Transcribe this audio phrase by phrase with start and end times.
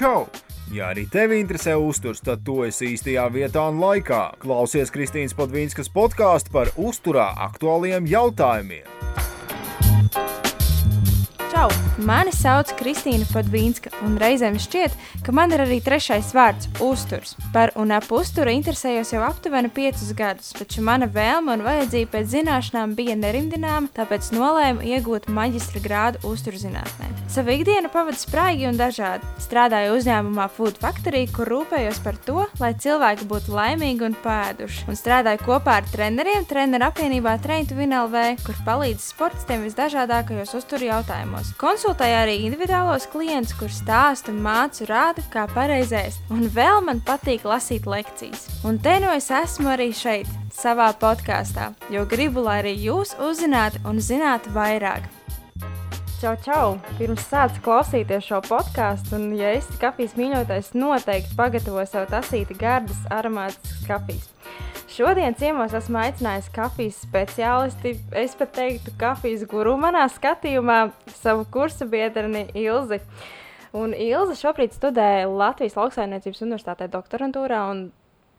[0.00, 0.24] čau!
[0.70, 4.20] Ja arī tevi interesē uzturs, tad tu esi īstajā vietā un laikā.
[4.40, 8.86] Klausies Kristīnas Padvīnskas podkāstu par uzturā aktuāliem jautājumiem.
[11.50, 11.66] Čau!
[12.06, 14.94] Mani sauc Kristīna Padvīnska, un reizēm šķiet,
[15.26, 17.34] ka man ir arī trešais vārds- uzturs.
[17.52, 22.26] Par un ap uzturu interesējos jau aptuveni piecus gadus, taču mana vēlme un vajadzība pēc
[22.36, 27.10] zināšanām bija nerimdināma, tāpēc nolēmu iegūt maģistra grādu uzturzinātnē.
[27.28, 29.22] Savu ikdienu pavadu spraigi un dažādi.
[29.38, 34.88] Strādāju uzņēmumā Food Factory, kur rūpējos par to, lai cilvēki būtu laimīgi un pēduši.
[34.88, 40.56] Un strādāju kopā ar treneriem treneru apvienībā Train to Win LV, kur palīdz sportistiem visdažādākajos
[40.58, 41.54] uzturu jautājumos.
[41.60, 46.20] Konsultēju arī individuālos klientus, kurus stāstu mācu rādu, kā pareizēs.
[46.32, 48.46] Un vēl man patīk lasīt lekcijas.
[48.66, 53.82] Un te nu es esmu arī šeit, savā podkāstā, jo gribu, lai arī jūs uzzinātu
[53.88, 55.08] un zinātu vairāk.
[56.20, 56.64] Čau, čau!
[56.98, 63.00] Pirms sācis klausīties šo podkāstu, un, ja esi kafijas mīļotājs, noteikti pagatavo sev tasīti gardas
[63.08, 64.28] aromātiskas kafijas.
[64.90, 67.92] Šodien ciemos esmu aicinājis kafijas speciālisti.
[68.18, 70.78] Es pat teiktu, kafijas guru manā skatījumā,
[71.14, 72.98] savu kursu biedreni Ilzi.
[73.70, 77.84] Un Ilza šobrīd studē Latvijas Lauksaimniecības Universitātē doktorantūrā un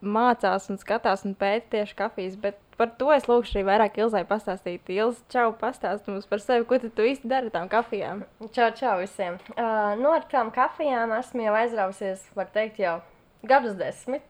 [0.03, 2.35] mācās un skatās un pēta tieši kafijas.
[2.43, 4.91] Bet par to es lūgšu arī vairāk Ilzai pastāstīt.
[4.91, 8.25] Ilza, čau, pastāst mums par sevi, ko tu īsti dari ar tām kafijām.
[8.51, 9.39] Čau, čau visiem.
[9.55, 12.99] Uh, no ar tām kafijām esmu jau aizrausies, var teikt, jau
[13.47, 14.27] gadus desmit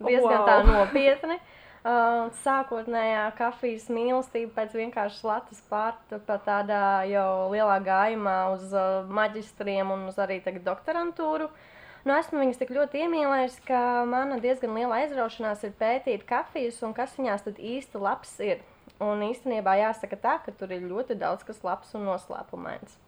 [0.00, 0.48] diezgan wow.
[0.48, 1.38] tā nopietni.
[1.86, 9.06] Uh, sākotnējā kafijas mīlestība pēc vienkāršas latas pārta pat tādā jau lielā gājumā uz uh,
[9.06, 11.46] maģistriem un uz arī tagad doktorantūru.
[12.06, 16.94] Nu, esmu viņas tik ļoti iemīlējis, ka mana diezgan liela aizraušanās ir pētīt kafijas un
[16.94, 18.66] kas viņās tad īsti labs ir.
[19.02, 22.98] Un īstenībā jāsaka tā, ka tur ir ļoti daudz kas labs un noslēpumains.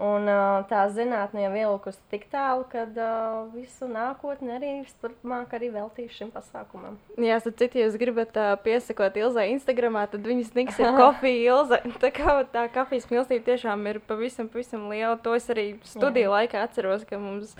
[0.00, 0.24] Un,
[0.70, 4.70] tā zinātnē jau ielikusi tik tālu, ka uh, visu nākotni arī
[5.02, 6.94] turpmāk arī veltīšu šim pasākumam.
[7.20, 11.52] Jā, tad citi, ja jūs gribat uh, piesakot Ilzai Instagramā, tad viņas niks ir kofija
[11.52, 11.82] Ilza.
[12.00, 15.18] Tā kā tā kafijas mīlestība tiešām ir pavisam, pavisam liela.
[15.20, 16.32] To es arī studiju Jā.
[16.38, 17.52] laikā atceros, ka mums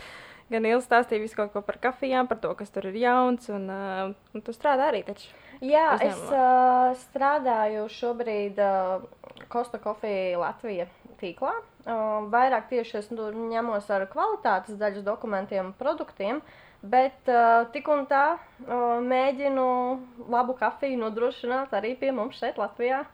[0.48, 3.69] gan Ilza stāstīja visu kaut ko par kafijām, par to, kas tur ir jauns, un,
[3.69, 5.28] uh, un tu strādā arī taču.
[5.60, 6.09] Jā, uzņēmumā.
[6.09, 9.04] es uh, strādāju šobrīd uh,
[9.53, 10.88] Kosta Kofija Latvija
[11.20, 11.53] tīklā.
[11.84, 16.42] Vairāk tieši es nu, ņemos ar kvalitātes daļas dokumentiem produktiem,
[16.82, 19.64] bet uh, tik un tā uh, mēģinu
[20.28, 23.06] labu kafiju nodrošināt arī pie mums šeit Latvijā.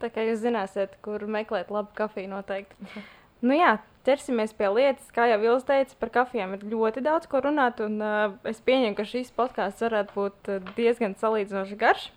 [0.00, 2.88] Tā kā jūs zināsiet, kur meklēt labu kafiju noteikti.
[3.46, 3.76] nu jā,
[4.08, 5.08] ķersimies pie lietas.
[5.12, 8.96] Kā jau Vils teica, par kafijām ir ļoti daudz ko runāt, un uh, es pieņemu,
[8.96, 12.12] ka šīs podkāsts varētu būt diezgan salīdzinoši garš.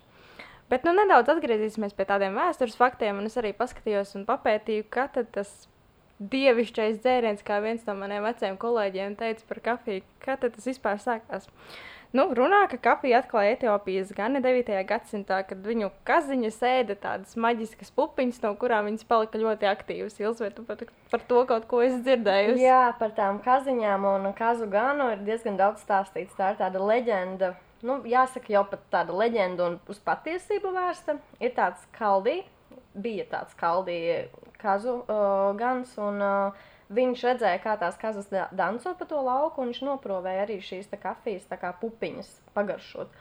[0.70, 5.50] Bet nu, nedaudz atgriezīsimies pie tādiem vēstures faktiem, es arī paskatījos un papētīju, kā tas
[6.20, 10.04] dievišķais dzēriens, kā viens no maniem veciem kolēģiem teica par kafiju.
[10.20, 11.48] Kā tas vispār sākās?
[12.10, 14.72] Nu, runā, ka kafija atklāja Etiopijas gan 9.
[14.88, 20.18] gadsimtā, kad viņu kaziņa sēda tādas maģiskas pupiņas, no kurām viņas palika ļoti aktīvas.
[20.18, 20.82] Ilzvietu par,
[21.12, 22.58] par to kaut ko es dzirdēju.
[22.58, 26.34] Jā, par tām kaziņām un kazu ganu ir diezgan daudz stāstīts.
[26.34, 27.54] Tā ir tāda leģenda.
[27.86, 31.14] Nu, jāsaka, jau pat tāda leģenda un uz patiesību vērsta.
[31.38, 32.40] Ir tāds kaldī,
[32.94, 34.00] bija tāds kaldī
[34.60, 35.96] kazu uh, gans.
[35.98, 40.56] Un, uh, Viņš redzēja, kā tās kazas danco pa to lauku, un viņš noprovēja arī
[40.58, 43.12] šīs kafijas kā pupiņas pagaršot.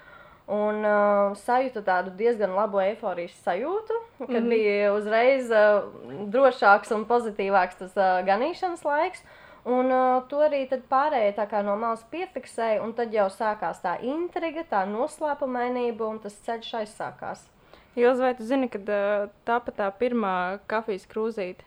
[0.49, 4.49] Un uh, sajūta tādu diezgan labu eifórijas sajūtu, kad mm -hmm.
[4.49, 5.85] bija uzreiz uh,
[6.33, 9.21] drošāks un pozitīvāks tas uh, ganīšanas laiks.
[9.65, 14.63] Un uh, to arī pārējie tā no malas piefiksēja, un tad jau sākās tā intriga,
[14.63, 17.45] tā noslēpumainība, un tas ceļš aizsākās.
[17.99, 21.65] Jūs vai tu zini, kad uh, tāpat tā pirmā kafijas krūzīte?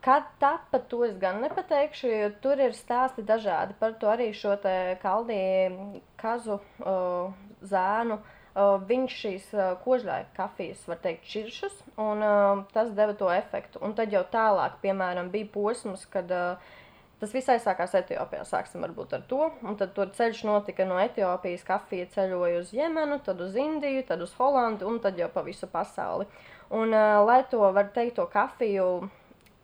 [0.00, 4.54] Kad tapa, to es gan nepateikšu, jo tur ir stāsti dažādi par to arī šo
[5.02, 8.16] kaldīju kazu uh, zēnu.
[8.50, 13.78] Uh, viņš šīs uh, kožļāja kafijas, var teikt, čiršus, un uh, tas deva to efektu.
[13.84, 16.72] Un tad jau tālāk, piemēram, bija posms, kad uh,
[17.20, 18.46] Tas viss aizsākās Etiopijā.
[18.48, 18.94] Sāksim ar
[19.28, 19.50] to.
[19.60, 24.24] Un tad tur ceļš notika no Etiopijas, kafija ceļoja uz Jemenu, tad uz Indiju, tad
[24.24, 26.24] uz Holandi un tad jau pa visu pasauli.
[26.70, 28.86] Un, uh, lai to, var teikt, to kafiju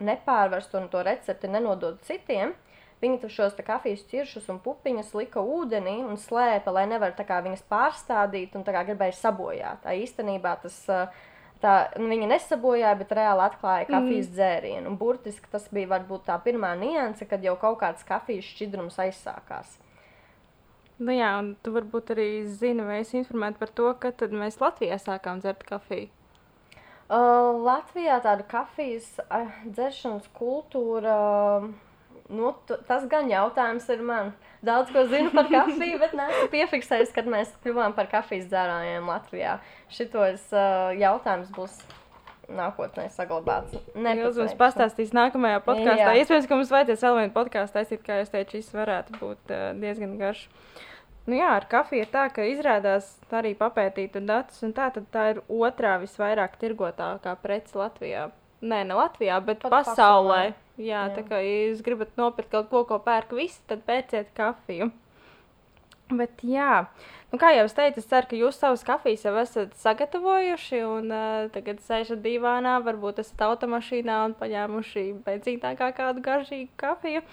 [0.04, 2.52] nepārvērst un to recepti nenodot citiem,
[3.00, 8.56] viņi šos kafijas ķiršus un pupiņas lika ūdenī un slēpa, lai nevar kā, viņas pārstādīt
[8.56, 9.80] un gribēja sabojāt.
[9.84, 11.08] Tā īstenībā tas uh,
[11.62, 14.34] Tā, nu, viņa nesabojāja, bet reāli atklāja kafijas mm.
[14.36, 14.90] dzērienu.
[14.90, 19.78] Un burtiski tas bija varbūt tā pirmā nianse, kad jau kaut kāds kafijas šķidrums aizsākās.
[21.00, 25.00] Nu jā, un tu varbūt arī zini, vai esi informēta par to, ka mēs Latvijā
[25.00, 26.12] sākām dzert kafiju.
[27.06, 31.18] Uh, Latvijā tāda kafijas uh, dzeršanas kultūra
[31.62, 31.68] uh,
[32.28, 32.50] Nu,
[32.88, 34.32] tas gan jautājums ir man.
[34.66, 39.58] Daudz ko zinu par kafiju, bet neesmu piefiksējis, kad mēs kļuvām par kafijas dzērājiem Latvijā.
[39.94, 41.76] Šitos uh, jautājums būs
[42.50, 43.76] nākotnē saglabāts.
[43.94, 46.10] Jūs mums pastāstīs nākamajā podkāstā.
[46.20, 49.70] Iespējams, ka mums vajadzēs vēl vienu podkāstu taisīt, kā jūs teicat, šis varētu būt uh,
[49.82, 50.46] diezgan garš.
[51.26, 55.40] Nu jā, ar kafiju ir tā, ka izrādās arī papētītu datus, un tā, tā ir
[55.50, 58.28] otrā visvairāk tirgotākā prece Latvijā.
[58.62, 59.90] Nē, ne Latvijā, bet Pat pasaulē.
[59.90, 60.65] pasaulē.
[60.76, 64.32] Jā, jā, tā kā ja jūs gribat nopirkt kaut ko, ko pērk visi, tad pērciet
[64.36, 64.90] kafiju.
[66.06, 66.84] Bet jā,
[67.32, 70.82] nu, kā jau es teicu, es ceru, ka jūs savus kafijas jau esat sagatavojuši.
[70.86, 77.24] Un uh, tagad sēžat divānā, varbūt esat automašīnā un paņēmuši benzīnā kā kādu garšīgu kafiju.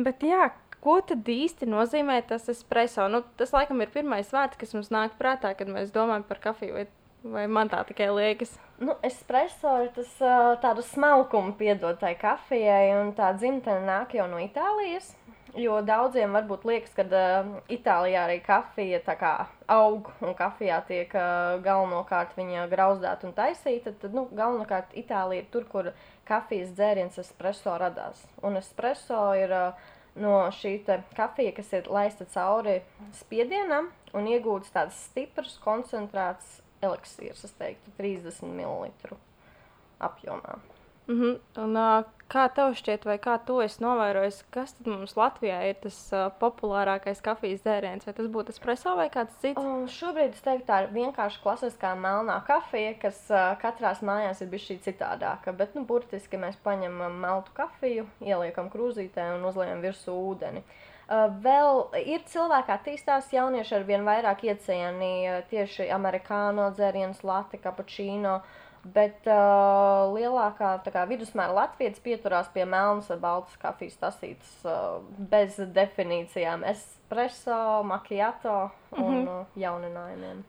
[0.00, 0.48] Bet jā,
[0.80, 3.04] ko tad īsti nozīmē tas espreso?
[3.12, 6.78] Nu, tas laikam ir pirmais vārds, kas mums nāk prātā, kad mēs domājam par kafiju.
[6.78, 6.86] Vai,
[7.32, 8.56] vai man tā tikai liekas?
[8.78, 14.26] Nu, espreso ir tas uh, tādu smalkumu piedod tai kafijai, un tā dzimtene nāk jau
[14.28, 15.14] no Itālijas.
[15.56, 19.32] Jo daudziem varbūt liekas, ka uh, Itālijā arī kafija kā
[19.72, 23.94] aug, un kafijā tiek uh, galvenokārt viņa grauzdēta un taisīta.
[23.96, 25.92] Tad, nu, galvenokārt Itālija ir tur, kur
[26.28, 28.26] kafijas dzēriens espreso radās.
[28.44, 29.88] Un espreso ir uh,
[30.20, 30.78] no šī
[31.16, 32.82] kafija, kas ir laista cauri
[33.16, 39.18] spiedienam un iegūts tāds stiprs, koncentrēts eliksīrs, es teiktu, 30 ml
[39.98, 40.58] apjomā.
[41.06, 41.62] Mm -hmm.
[41.62, 45.76] Un, uh, kā tev šķiet, vai kā tu esi novērojis, kas tad mums Latvijā ir
[45.82, 48.06] tas uh, populārākais kafijas dzēriens?
[48.06, 49.60] Vai tas būtu espreso vai kāds cits?
[49.60, 54.48] Un šobrīd es teiktu, tā ir vienkārši klasiskā melnā kafija, kas uh, katrā mājās ir
[54.48, 55.52] bijusi citādāka.
[55.52, 60.58] Bet, nu, burtiski mēs paņemam meltu kafiju, ieliekam krūzītē un uzliekam virsū ūdeni.
[60.58, 67.60] Uh, vēl ir cilvēki, attīstās, jaunieši ar vien vairāk iecieni uh, tieši amerikāņu dzērienus, latte,
[67.62, 68.40] cappuccino.
[68.86, 75.58] Bet uh, lielākā kā, vidusmēra latvijas pieturās pie melnas vai baltas kafijas tasītes uh, bez
[75.58, 76.62] definīcijām.
[76.70, 79.24] Espreso, macchiato un mm.
[79.24, 79.40] -hmm.
[79.40, 80.44] uh, jauninājumiem.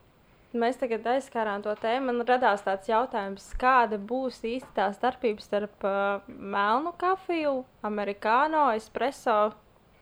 [0.58, 2.14] Mēs tagad aizskārām to tēmu.
[2.14, 9.52] Man radās tāds jautājums, kāda būs īsti tā starpība starp uh, melnu kafiju, amerikāno, espreso,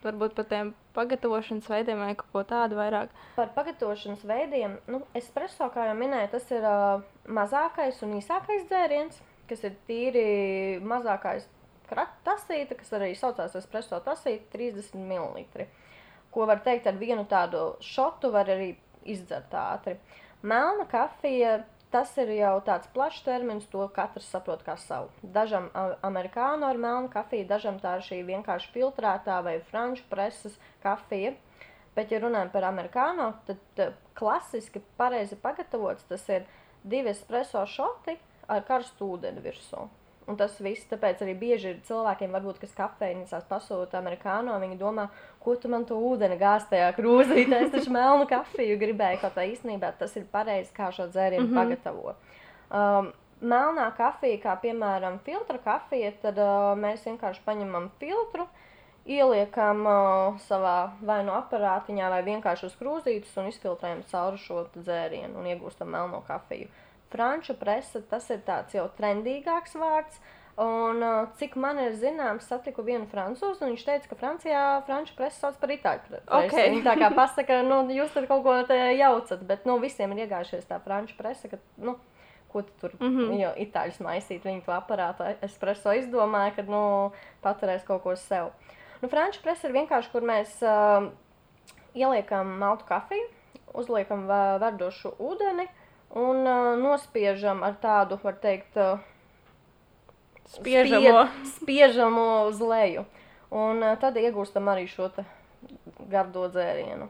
[0.05, 3.11] varbūt pat tiem pagatavošanas veidiem vai kaut ko tādu vairāk.
[3.35, 9.19] Par pagatavošanas veidiem, nu, espreso, kā jau minēju, tas ir uh, mazākais un īsākais dzēriens,
[9.49, 10.25] kas ir tīri
[10.85, 11.49] mazākais
[12.25, 15.67] tasīte, kas arī saucās espreso tasīte, 30 ml.
[16.33, 18.73] Ko var teikt ar vienu tādu šotu, var arī
[19.05, 19.97] izdzert ātri.
[20.41, 21.63] Melna kafija.
[21.95, 25.07] Tas ir jau tāds plašs termins, to katrs saprot kā savu.
[25.37, 25.69] Dažam
[26.03, 31.31] amerikāņu ar melnu kafiju, dažam tā ir šī vienkārši filtrētā vai franču preses kafija.
[31.95, 33.83] Bet, ja runājam par amerikāņu, tad
[34.19, 36.43] klasiski pareizi pagatavots tas ir
[36.83, 38.17] divi espreso šoti
[38.51, 39.87] ar karstu ūdeni virsū.
[40.25, 45.05] Un tas viss, tāpēc arī bieži ir cilvēkiem, varbūt, kas kafejnīcās pasūta amerikāno, viņi domā,
[45.43, 49.45] ko tu man to ūdeni gāz tajā krūzītē, es taču melnu kafiju gribēju, kaut kā
[49.51, 51.51] īstenībā tas ir pareizi, kā šo dzērienu mm.
[51.51, 51.61] -hmm.
[51.61, 52.15] pagatavo.
[52.73, 53.11] Um,
[53.41, 58.47] melnā kafija, kā piemēram filtra kafija, tad uh, mēs vienkārši paņemam filtru,
[59.05, 65.37] ieliekam uh, savā vai nu aparātiņā, vai vienkārši uz krūzītes un izfiltrējam cauri šo dzērienu
[65.37, 66.67] un iegūstam melno kafiju.
[67.15, 70.19] Franču presa tas ir tāds jau trendīgāks vārds.
[70.55, 75.11] Un, uh, cik man ir zināms, satiku vienu francūzi, un viņš teica, ka Francijā franču
[75.17, 76.27] presa sauc par itāļu presi.
[76.37, 76.55] Ok.
[76.55, 80.69] Viņi tā kā pasaka, nu, jūs tur kaut ko jaucat, bet nu, visiem ir iegājušies
[80.69, 81.97] tā franču presa, ka, nu,
[82.53, 83.11] ko tu tur mm.
[83.17, 83.35] -hmm.
[83.41, 84.47] jo itāļus maisīt.
[84.47, 87.11] Viņi to aparātu espreso izdomāja, ka, nu,
[87.43, 88.53] paturēs kaut ko sev.
[89.01, 91.11] Nu, franču presa ir vienkārši, kur mēs uh,
[91.93, 93.27] ieliekam maltu kafiju,
[93.73, 95.67] uzliekam vē- verdošu ūdeni
[96.13, 98.99] un uh, nospiežam ar tādu, var teikt, uh,
[100.45, 101.25] Spiežamo.
[101.25, 103.05] spie- spiežamo uz leju.
[103.51, 105.09] Un uh, tad iegūstam arī šo
[106.09, 107.09] gardo dzērienu.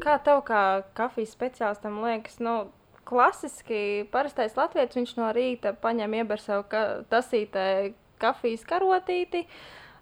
[0.00, 2.70] Kā tev, kā kafijas speciālistam, liekas, nu,
[3.08, 9.46] klasiski parastais latviečs, viņš no rīta paņem ieber sev ka tasītē kafijas karotīti,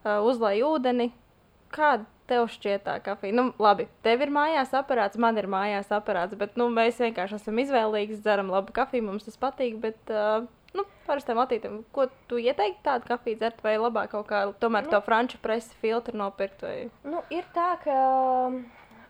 [0.05, 1.09] uzlai ūdeni.
[1.73, 3.35] Kāda tev šķiet tā kafija?
[3.35, 7.59] Nu, labi, tev ir mājās aparāts, man ir mājās aparāts, bet nu, mēs vienkārši esam
[7.65, 9.79] izvēlīgi, dzeram labu kafiju, mums tas patīk.
[9.83, 10.45] Bet, uh,
[10.77, 14.93] nu, parastam latītam, ko tu ieteiktu tādu kafiju dzert, vai labāk kaut kā tomēr Nu.
[14.97, 17.97] to franču presi filtru nopirkt, vai Nu, ir tā, ka
[18.49, 18.61] um,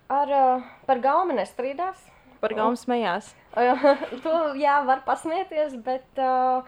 [0.09, 2.07] ar, uh, par gaumi nestrīdās.
[2.41, 3.33] par gaumu smējās?
[4.25, 6.63] to jā, var pasmieties, bet uh,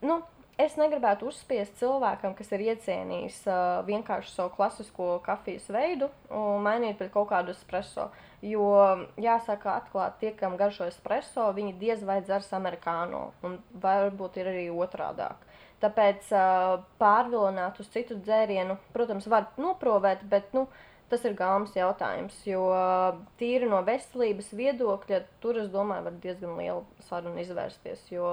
[0.00, 0.22] nu,
[0.64, 6.98] es negribētu uzspiest cilvēkam, kas ir iecienījis uh, vienkārši savu klasisko kafijas veidu un mainīt
[6.98, 8.08] pret kaut kādu espreso.
[8.44, 8.66] Jo,
[9.20, 14.66] jāsaka, atklāti, tie, kam garšo espreso, viņi diez vai dzers amerikāno, un varbūt ir arī
[14.72, 15.46] otrādāk.
[15.80, 20.66] Tāpēc uh, pārvilināt uz citu dzērienu, protams, var noprovēt, bet nu,
[21.12, 22.36] tas ir gāmas jautājums.
[22.48, 28.06] Jo uh, tīri no veselības viedokļa tur, es domāju, var diezgan liela saruna izvērsties.
[28.12, 28.28] Jo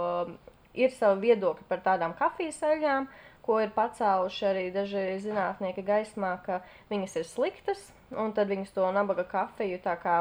[0.77, 3.09] ir savi viedokļi par tādām kafijas eļļām,
[3.47, 8.87] ko ir pacēluši arī daži zinātnieki gaismā, ka viņas ir sliktas, un tad viņas to
[8.95, 10.17] nabaga kafiju tā kā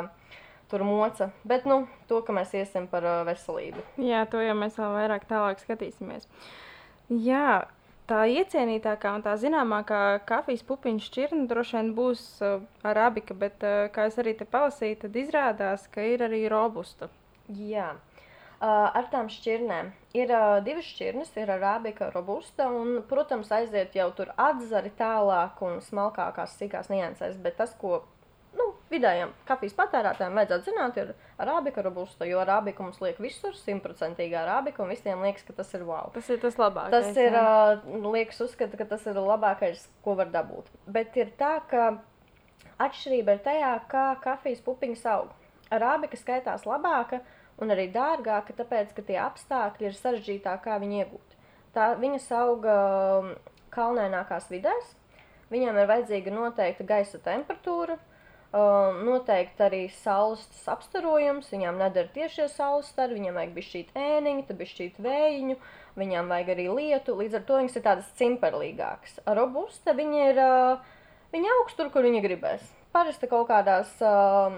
[0.70, 1.30] tur moca.
[1.44, 3.82] Bet, nu, to, ka mēs iesim par veselību.
[4.02, 6.26] Jā, to jau mēs vēl vairāk tālāk skatīsimies.
[7.10, 7.66] Jā,
[8.10, 13.86] tā iecienītākā un tā zināmākā kafijas pupiņu šķirne droši vien būs uh, arabika, bet, uh,
[13.94, 17.10] kā es arī te palasīju, tad izrādās, ka ir arī robusta.
[17.46, 17.94] Jā.
[18.56, 24.08] Uh, ar tām šķirnēm ir uh, divas šķirnes, ir arābika, robusta, un, protams, aiziet jau
[24.16, 28.02] tur atzari tālāk un smalkākās, sīkās niansēs, bet tas, ko
[28.56, 34.42] nu, vidējiem kafijas patērētājiem vajadzētu zināt, ir arābika robusta, jo arābika mums liek visur, simtprocentīgā
[34.42, 36.10] arābika, un visiem liekas, ka tas ir wow.
[36.14, 37.08] Tas ir tas labākais.
[37.08, 40.70] Tas ir, uh, liekas, uzskata, ka tas ir labākais, ko var dabūt.
[40.88, 41.90] Bet ir tā, ka
[42.82, 45.34] atšķirība ir tajā, kā kafijas pupiņas aug.
[45.72, 47.20] Arābika skaitās labāka
[47.62, 51.38] un arī dārgāka, tāpēc, ka tie apstākļi ir sarežģītāk, kā viņi iegūt.
[51.76, 52.76] Tā, viņas auga
[53.76, 54.92] kalnēnākās vidēs,
[55.52, 57.98] viņām ir vajadzīga noteikta gaisa temperatūra,
[58.54, 64.60] Uh, noteikti arī saules apstarojums, viņām nedara tiešie saules stari, viņām vajag bišķīt ēniņu, tad
[64.60, 65.56] bišķīt vējiņu,
[65.98, 69.18] viņām vajag arī lietu, līdz ar to viņas ir tādas cimperlīgākas.
[69.36, 72.70] Robusta viņa ir, uh, viņa augst tur, kur viņa gribēs.
[72.96, 74.54] Parasti kaut kādās uh,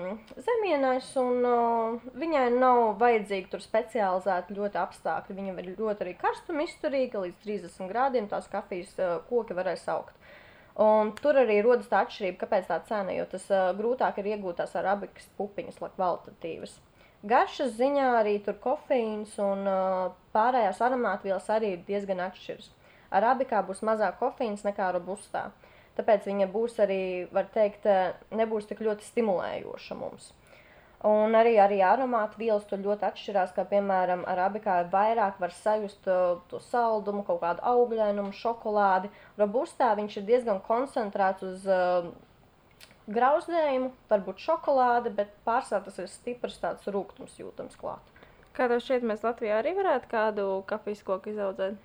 [0.47, 5.35] zemienēs, un uh, viņai nav vajadzīgi tur specializēti ļoti apstākļi.
[5.35, 10.14] Viņa ir ļoti arī karstuma izturīga, līdz 30 grādiem tās kafijas uh, koki varēs augt.
[10.78, 14.61] Un tur arī rodas tā atšķirība, kāpēc tā cena, jo tas uh, grūtāk ir iegūt
[14.62, 16.76] tās arabikas pupiņas, lai kvalitatīvas.
[17.26, 22.71] Garšas ziņā arī tur kofeīns un uh, pārējās aromātvielas arī diezgan atšķiras.
[23.18, 25.49] Arabikā būs mazāk kofeīns nekā robustā,
[25.98, 27.02] tāpēc viņa būs arī,
[27.34, 27.86] var teikt,
[28.30, 30.32] nebūs tik ļoti stimulējoša mums.
[31.06, 36.40] Un arī, arī aromātu vielas tur ļoti atšķirās, kā piemēram arabikā vairāk var sajust uh,
[36.50, 39.10] to saldumu, kaut kādu augļainumu, šokolādi.
[39.38, 42.08] Robustā viņš ir diezgan koncentrēts uz uh,
[43.14, 48.02] grauzdējumu, varbūt šokolādi, bet pārsvarā tas ir stiprs tāds rūkums jūtams klāt.
[48.58, 51.78] Kā tev šķiet, mēs Latvijā arī varētu kādu kafijas koku izaudzēt?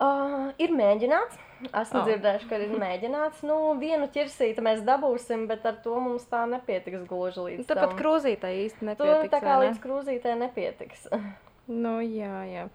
[0.00, 1.38] Uh, ir mēģināts.
[1.68, 2.08] Esmu oh.
[2.08, 3.44] dzirdējuši, ka ir mēģināts.
[3.46, 7.78] Nu, vienu ķirsīti mēs dabūsim, bet ar to mums tā nepietiks gluži līdz tam.
[7.78, 9.28] Tāpat krūzītē īsti nepietiks.
[9.28, 11.06] Tu, tā kā līdz krūzītē nepietiks.
[11.84, 12.66] nu, jā, jā.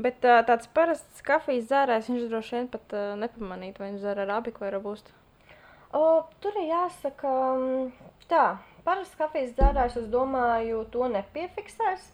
[0.00, 4.22] Bet uh, tāds parasts kafijas dzērājs, viņš droši vien pat uh, nepamanītu, vai viņš dzer
[4.22, 5.12] ar abiku vai robustu.
[5.90, 7.34] O, tur ir jāsaka,
[8.30, 8.44] tā,
[8.86, 12.12] parasts kafijas dzērājs, es domāju, to nepiefiksēs.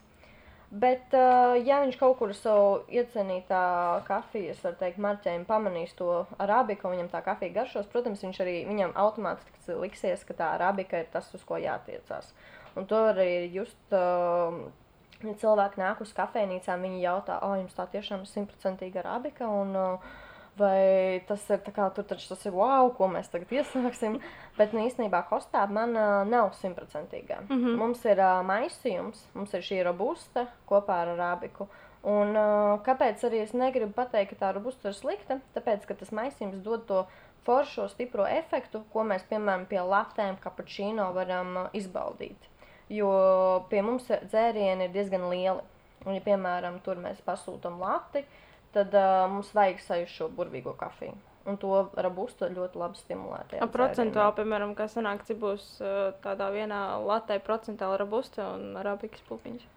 [0.71, 3.61] Bet, uh, ja viņš kaut kur savu iecenītā
[4.09, 8.97] kafijas, var teikt, marķējumu pamanīs to arabiku, viņam tā kafija garšos, protams, viņš arī viņam
[8.99, 12.33] automātiski liksies, ka tā arabika ir tas, uz ko jātiecās.
[12.77, 18.27] Un to arī just, ja cilvēki nāk uz kafejnīcām, viņi jautā, o, jums tā tiešām
[18.27, 20.11] ir simtprocentīga arabika, un uh,
[20.59, 24.19] vai tas ir tā kā tur taču tas ir wow, ko mēs tagad iesāksim.
[24.57, 27.43] Bet nu, īstenībā kostā man uh, nav simtprocentīga.
[27.49, 27.77] Mm -hmm.
[27.83, 31.69] Mums ir uh, maisījums, mums ir šī robusta kopā ar arabiku.
[32.03, 35.41] Un, uh, kāpēc arī es negribu pateikt, ka tā robusta ir slikta?
[35.55, 37.07] Tāpēc, ka tas maisījums dod to
[37.45, 42.49] foršo, stipro efektu, ko mēs, piemēram, pie latēm, kapučīno varam uh, izbaudīt.
[42.89, 45.63] Jo pie mums dzērieni ir diezgan lieli.
[46.07, 48.46] Un, ja, piemēram, tur mēs pasūtām lati, uh,
[48.77, 51.17] tad uh, mums vajag sajust šo burvīgo kafiju.
[51.47, 53.55] Un to robustu ļoti labi stimulēt.
[53.73, 59.69] Procentuāli, piemēram, kā sanāk, cik būs uh, tādā vienā latē procentuāli robusta un arabikas pupiņas?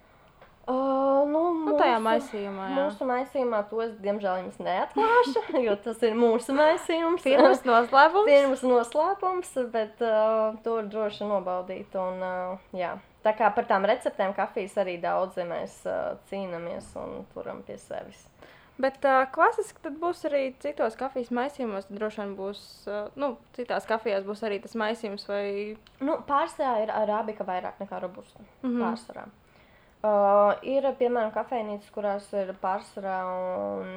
[0.70, 2.66] Uh, nu, nu, tajā maisījumā.
[2.70, 2.76] Jā.
[2.78, 7.26] Mūsu maisījumā to es, diemžēl, jums neatklāšu, jo tas ir mūsu maisījums.
[7.26, 8.30] Pirms noslēpums.
[8.30, 11.98] Pirms noslēpums, bet uh, to var droši nobaudīt.
[11.98, 12.94] Un, uh, jā.
[13.26, 18.29] Tā kā par tām receptēm kafijas arī daudzi mēs uh, cīnāmies un turam pie sevis.
[18.80, 21.90] Bet uh, klasiski tad būs arī citos kafijas maisījumos.
[21.92, 25.28] Droši vien būs, uh, nu, citās kafijās būs arī tas maisījums.
[25.28, 25.44] Vai...
[26.00, 28.40] Nu, pārsvarā ir arābika vairāk nekā robusta.
[28.62, 28.84] Mm -hmm.
[28.86, 29.28] Pārsvarā.
[30.00, 33.18] Uh, ir, piemēram, kafejnīcas, kurās ir pārsvarā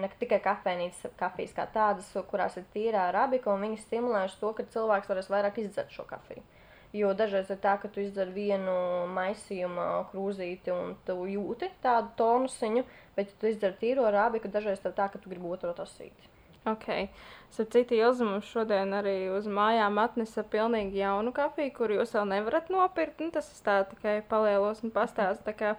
[0.03, 4.51] ne tikai kafejnīcas, kafijas kā tādas, kurās ir tīrā arābika, un viņi stimulē uz to,
[4.53, 6.43] ka cilvēks varēs vairāk izdzert šo kafiju.
[6.93, 8.75] Jo dažreiz ir tā, ka tu izdzer vienu
[9.17, 12.85] maisījumu krūzīti un tu jūti tādu tonusiņu,
[13.17, 16.33] bet, ja tu izdzer tīro rābi, tad dažreiz ir tā, ka tu gribi otru tasīti.
[16.65, 17.09] Ok.
[17.51, 22.29] Starp citu, Ilza mums šodien arī uz mājām atnesa pilnīgi jaunu kafiju, kuru jūs vēl
[22.31, 23.19] nevarat nopirkt.
[23.21, 25.43] Nu, tas es tā tikai palielos un pastāstu.
[25.49, 25.73] Tā kā,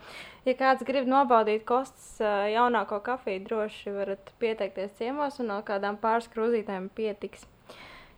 [0.44, 2.20] ja kāds grib nobaudīt kostas
[2.52, 7.48] jaunāko kafiju, droši varat pieteikties ciemos un no kādām pāris krūzītēm pietiks.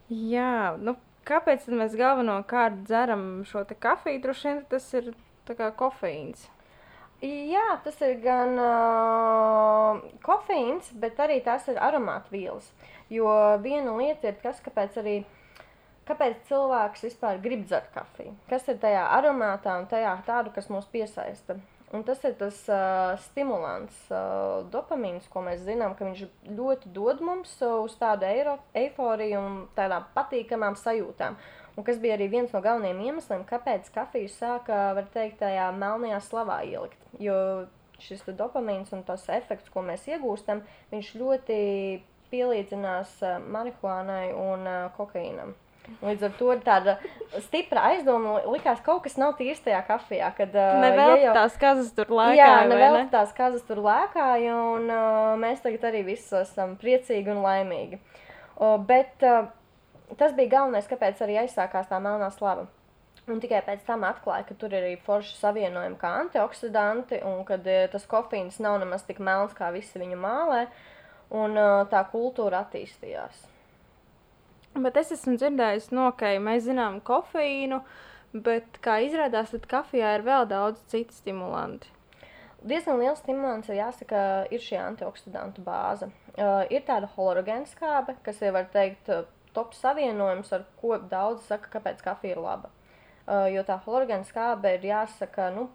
[0.10, 4.22] Jā, nu, kāpēc mēs galvenokārt dzeram šo kafiju?
[4.24, 5.14] Droši vien tas ir
[5.78, 6.50] kofeīns.
[7.26, 12.68] Jā, tas ir gan uh, kofeīns, bet arī tās ir aromātvielas.
[13.10, 13.30] Jo
[13.64, 15.16] viena lieta ir tas, kāpēc arī
[16.06, 18.36] kāpēc cilvēks vispār grib dzert kafiju.
[18.50, 21.58] Kas ir tajā aromātā un tajā tādu, kas mūs piesaista.
[21.96, 26.24] Un tas ir tas uh, stimulants, uh, dopamīns, ko mēs zinām, ka viņš
[26.58, 31.38] ļoti dod mums uh, uz tādu eiro, eiforiju un tādām patīkamām sajūtām.
[31.76, 36.20] Un kas bija arī viens no galvenajiem iemesliem, kāpēc kafiju sāka, var teikt, tajā melnajā
[36.28, 37.00] slavā ielikt.
[37.20, 37.38] Jo
[38.04, 41.60] šis dopamīns un tas efekts, ko mēs iegūstam, viņš ļoti
[42.32, 43.20] pielīdzinās
[43.56, 45.56] marihuānai un kokaīnam.
[46.02, 46.96] Līdz ar to tāda
[47.46, 50.32] stipra aizdoma, likās, ka kaut kas nav tīrs tajā kafijā.
[50.38, 53.04] Kad, uh, Nevēl ja jau- tās kazas tur lēkāja, Jā, nevēl ne?
[53.14, 58.00] tās kazas tur lēkāja, un uh, mēs tagad arī visi esam priecīgi un laimīgi.
[58.58, 59.46] O, bet uh,
[60.18, 62.66] tas bija galvenais, kāpēc arī aizsākās tā melnā slava.
[63.28, 67.58] Un tikai pēc tam atklāja, ka tur ir arī forši savienojumi kā antioksidanti, un ka
[67.90, 70.68] tas kofīns nav nemaz tik melns, kā visi viņu mālē.
[71.34, 73.48] Un uh, tā kultūra attīstījās.
[74.76, 77.78] Bet es esmu dzirdējis, no, ka mēs zinām kofeīnu,
[78.36, 81.88] bet kā izrādās, tad kafijā ir vēl daudz citu stimulantu.
[82.66, 84.20] Diezgan liels stimulants ir jāsaka,
[84.52, 86.10] ir šī antioksidantu bāze.
[86.36, 89.12] Uh, ir tāda hologēna skābe, kas ir, var teikt,
[89.56, 92.74] top savienojums, ar ko daudz saka, kāpēc kafija ir laba.
[93.26, 95.70] Uh, jo tā hologēna skābe ir jāsaka, nu,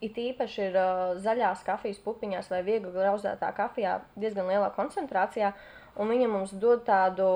[0.00, 5.52] it īpaši ir uh, zaļās kafijas pupiņās vai viegli grauzētā kafijā diezgan lielā koncentrācijā,
[6.00, 7.26] un viņa mums dod tādu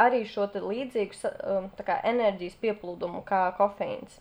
[0.00, 4.20] arī šo līdzīgu um, kā enerģijas pieplūdumu kā kofeīns.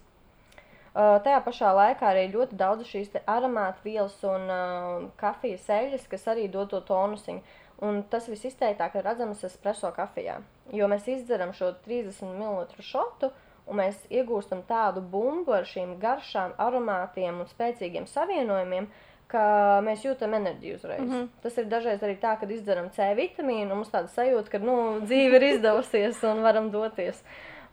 [0.96, 6.28] Uh, tajā pašā laikā arī ļoti daudz šīs te aromātvielas un uh, kafijas eļļas, kas
[6.32, 7.44] arī dod to tonusiņu.
[7.84, 10.38] Un tas viss izteiktāk ir redzams espreso kafijā.
[10.72, 13.34] Jo mēs izdzeram šo 30 ml šotu,
[13.68, 18.88] un mēs iegūstam tādu bumbu ar šīm garšām, aromātiem un spēcīgiem savienojumiem,
[19.32, 21.02] ka mēs jūtam enerģiju uzreiz.
[21.02, 21.28] Mm -hmm.
[21.42, 25.00] Tas ir dažreiz arī tā, kad izdzeram C vitamīnu, un mums tāda sajūta, ka nu,
[25.02, 27.24] dzīve ir izdevusies un varam doties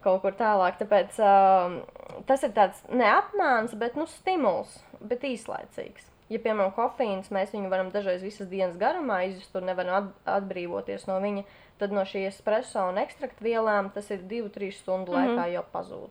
[0.03, 0.79] kaut kur tālāk.
[0.79, 6.09] Tāpēc uh, tas ir tāds neapmāns, bet nu, stimuls, bet īslaicīgs.
[6.29, 11.07] Ja, piemēram, kofeīns, mēs viņu varam dažreiz visas dienas garumā izjust un nevaram at atbrīvoties
[11.07, 11.43] no viņa,
[11.77, 15.53] tad no šī espreso un ekstrakta vielām tas ir 2-3 stundu laikā mm -hmm.
[15.53, 16.09] jau pazūd.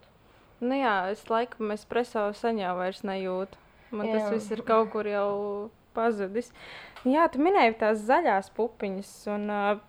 [0.61, 3.59] Nu jā, es laikam espreso jau vairs nejūtu.
[3.93, 4.19] Man jā.
[4.19, 5.31] tas viss ir kaut kur jau
[5.97, 6.51] pazudis.
[7.05, 9.81] Jā, tu minēji tās zaļās pupiņas, un uh,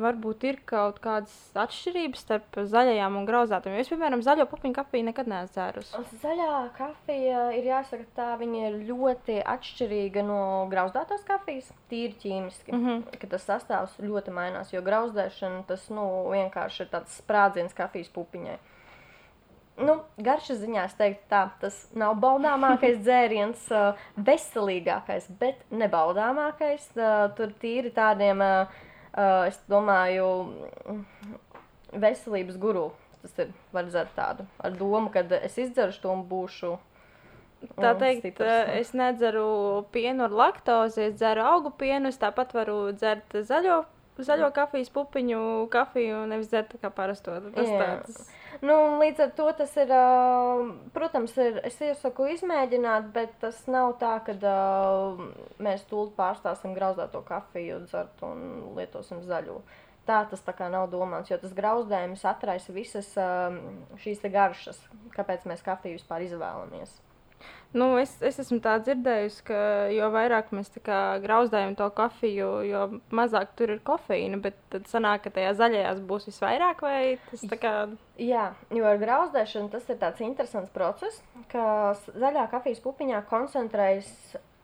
[0.00, 3.76] varbūt ir kaut kādas atšķirības starp zaļajām un grauzētām.
[3.80, 6.02] Es, piemēram, zaļo pupiņu kafiju nekad neesmu dzērusi.
[6.22, 10.40] Zaļā kafija ir jāsaka, tā viņa ir ļoti atšķirīga no
[10.72, 12.74] grauzdētās kafijas, tīri ķīmiski.
[12.74, 12.86] Mm.
[12.86, 13.20] -hmm.
[13.20, 18.58] Ka tas sastāvs ļoti mainās, jo grauzdēšana tas nu, vienkārši ir tāds sprādziens kafijas pupiņai.
[19.80, 23.66] Nu, garšas ziņā es teiktu, tā tas nav baudāmākais dzēriens,
[24.28, 26.90] veselīgākais, bet nebaudāmākais.
[27.38, 28.44] Tur tīri tādiem,
[29.16, 30.28] es domāju,
[31.92, 32.90] veselības guru.
[33.20, 33.50] Tas ir
[33.90, 36.76] dzert tādu ar domu, ka es izdzeršu to un būšu.
[37.76, 38.48] Tā teikt, stiprs.
[38.48, 43.82] uh, es nedzeru pienu ar laktozi, es dzeru augu pienu, es tāpat varu dzert zaļo,
[44.26, 45.40] zaļo kafijas pupiņu
[45.72, 47.36] kafiju, nevis dzert kā parasto.
[47.54, 47.80] Tas Jā.
[47.80, 48.30] tāds.
[48.60, 49.92] Nu, līdz ar to tas ir,
[50.94, 54.34] protams, ir, es iesaku izmēģināt, bet tas nav tā, ka
[55.62, 59.60] mēs tūlīt pārstāsim grauzdēto kafiju, dzert un lietosim zaļo.
[60.08, 63.12] Tā tas tā kā nav domāts, jo tas grauzdējums atraisa visas
[64.02, 64.80] šīs garšas,
[65.14, 66.98] kāpēc mēs kafiju vispār izvēlamies.
[67.70, 69.58] Nu, es, es esmu tā dzirdējusi, ka
[69.94, 70.72] jo vairāk mēs
[71.22, 72.80] grauzdējam to kafiju, jo
[73.14, 74.40] mazāk tur ir kofeīna.
[74.42, 77.74] Bet tad sanāk, ka tajā zaļajās būs visvairāk, vai tas tā kā.
[78.18, 84.10] Jā, jo ar grauzdēšanu tas ir tāds interesants process, ka zaļā kafijas pupiņā koncentrējas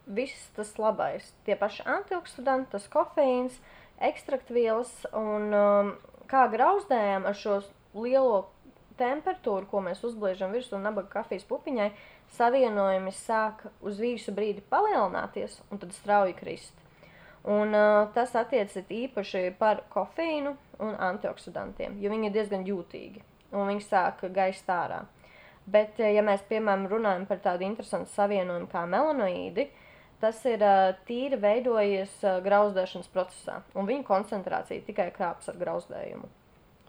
[0.07, 1.31] viss tas labais.
[1.47, 3.55] Tie paši antioksidanti, tas kofeīns,
[4.03, 5.95] ekstraktvielas un um,
[6.31, 7.61] kā grauzdējam ar šo
[7.95, 8.45] lielo
[9.01, 11.91] temperatūru, ko mēs uzbliežam virsū nabaga kafijas pupiņai,
[12.35, 16.75] savienojumi sāk uz visu brīdi palielināties un tad strauji krist.
[17.47, 23.23] Un, uh, tas attiecas īpaši par kofeīnu un antioksidantiem, jo viņi ir diezgan jūtīgi
[23.55, 25.05] un viņi sāk gaist ārā.
[25.67, 29.69] Bet, ja mēs piemēram runājam par tādu interesantu savienojumu kā melanoīdi,
[30.21, 36.31] Tas ir uh, tīri veidojies uh, grauzdēšanas procesā, un viņa koncentrācija tikai krāps ar grauzdējumu.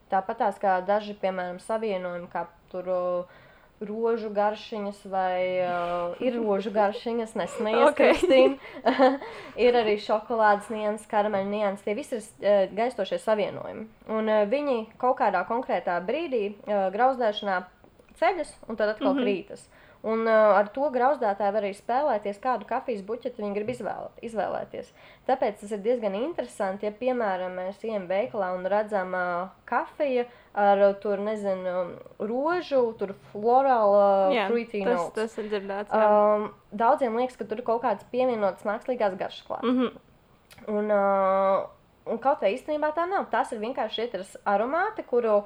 [0.07, 3.41] Tāpat tās kā daži, piemēram, savienojumi, kā tur uh,
[3.85, 8.01] rožu garšiņas vai uh, ir rožu garšiņas, nesmējies, Ok.
[8.01, 9.09] Kristīna.
[9.67, 11.85] ir arī šokolādes nianses, karameļa nianses.
[11.85, 13.87] Tie visi ir uh, gaistošie savienojumi.
[14.09, 17.61] Un uh, viņi kaut kādā konkrētā brīdī uh, grauzdēšanā
[18.17, 19.27] ceļas un tad atkal mm -hmm.
[19.27, 19.67] krītas.
[20.05, 24.91] Un uh, ar to grauzdētāji var arī spēlēties, kādu kafijas buķeti viņi grib izvēle, izvēlēties.
[25.25, 30.83] Tāpēc tas ir diezgan interesanti, ja, piemēram, mēs ejam veikalā un redzam uh, kafiju ar,
[30.85, 31.73] uh, tur, nezinu,
[32.21, 35.15] rožu, tur florāla, Jā, fruity tas, notes.
[35.17, 35.93] tas ir dzirdēts.
[35.97, 39.73] Um, daudziem liekas, ka tur ir kaut kādas pievienotas mākslīgās garšas klāta.
[39.73, 40.03] Mhm.
[40.77, 41.65] Un, uh,
[42.07, 43.27] un kaut kā īstenībā tā nav.
[43.33, 45.41] Tas ir vienkārši ietras aromāti, kuru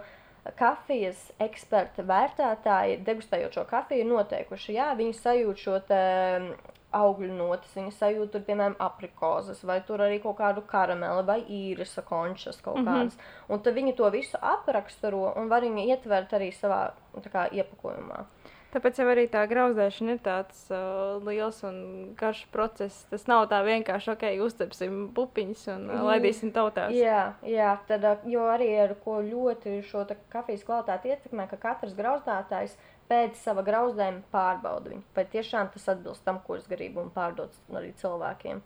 [0.57, 4.73] kafijas eksperti, vērtētāji, degustējot šo kafiju, ir noteikuši.
[4.77, 5.99] Jā, viņi sajūt šo te
[6.39, 6.53] mm,
[6.97, 12.01] augļu notis, viņi sajūt, tur, piemēram, aprikozes, vai tur arī kaut kādu karameli, vai īrisa
[12.03, 12.87] končas kaut Mhm.
[12.89, 13.17] kādas.
[13.49, 16.91] Un tad viņi to visu apraksturo un var viņu ietvert arī savā
[17.31, 18.25] kā, iepakojumā.
[18.71, 21.79] Tāpēc jau arī tā grauzdēšana ir tāds uh, liels un
[22.15, 23.01] garš process.
[23.11, 26.05] Tas nav tā vienkārši, ok, uztepsim pupiņas un uh, Mm.
[26.07, 26.93] laidīsim tautās.
[26.95, 31.97] Jā, jā tad, ā, jo arī ar ko ļoti šo kafijas kvalitāti ietekmē, ka katrs
[31.97, 32.77] grauzdētājs
[33.11, 35.03] pēc sava grauzdējuma pārbauda viņu.
[35.15, 38.63] Vai tiešām tas atbilst tam, ko es gribu un pārdot arī cilvēkiem.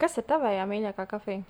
[0.00, 1.44] Kas ir tavējā mīļākā kafija?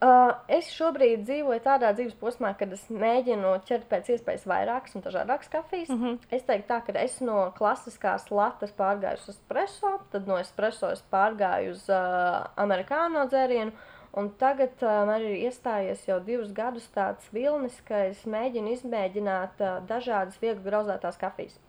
[0.00, 5.02] Uh, es šobrīd dzīvoju tādā dzīves posmā, kad es mēģinu ķert pēc iespējas vairākas un
[5.04, 5.90] dažādākas kafijas.
[5.92, 5.98] Mm.
[6.00, 6.18] -hmm.
[6.32, 11.02] Es teiktu, tā, ka es no klasiskās latas pārgāju uz espreso, tad no espreso es
[11.12, 13.72] pārgāju uz uh, amerikāno dzērienu.
[14.12, 19.60] Un tagad uh, man ir iestājies jau divus gadus tāds vilnis, ka es mēģinu izmēģināt
[19.60, 21.60] uh, dažādas viegli grauzdētās kafijas.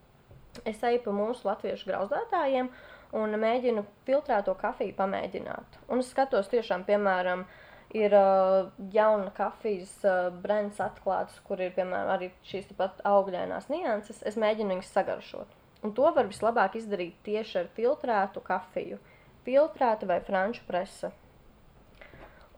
[0.63, 2.71] Es eju pa mūsu latviešu grauzdētājiem
[3.11, 5.77] un mēģinu filtrēto kafiju pamēģināt.
[5.89, 7.43] Un es skatos tiešām, piemēram,
[7.93, 14.21] ir uh, jauna kafijas uh, brands atklāts, kur ir piemēram arī šīs pat augļainās nianses.
[14.27, 15.57] Es mēģinu viņus sagaršot.
[15.81, 18.99] Un to var vislabāk izdarīt tieši ar filtrētu kafiju.
[19.45, 21.11] Filtrēta vai franču presa.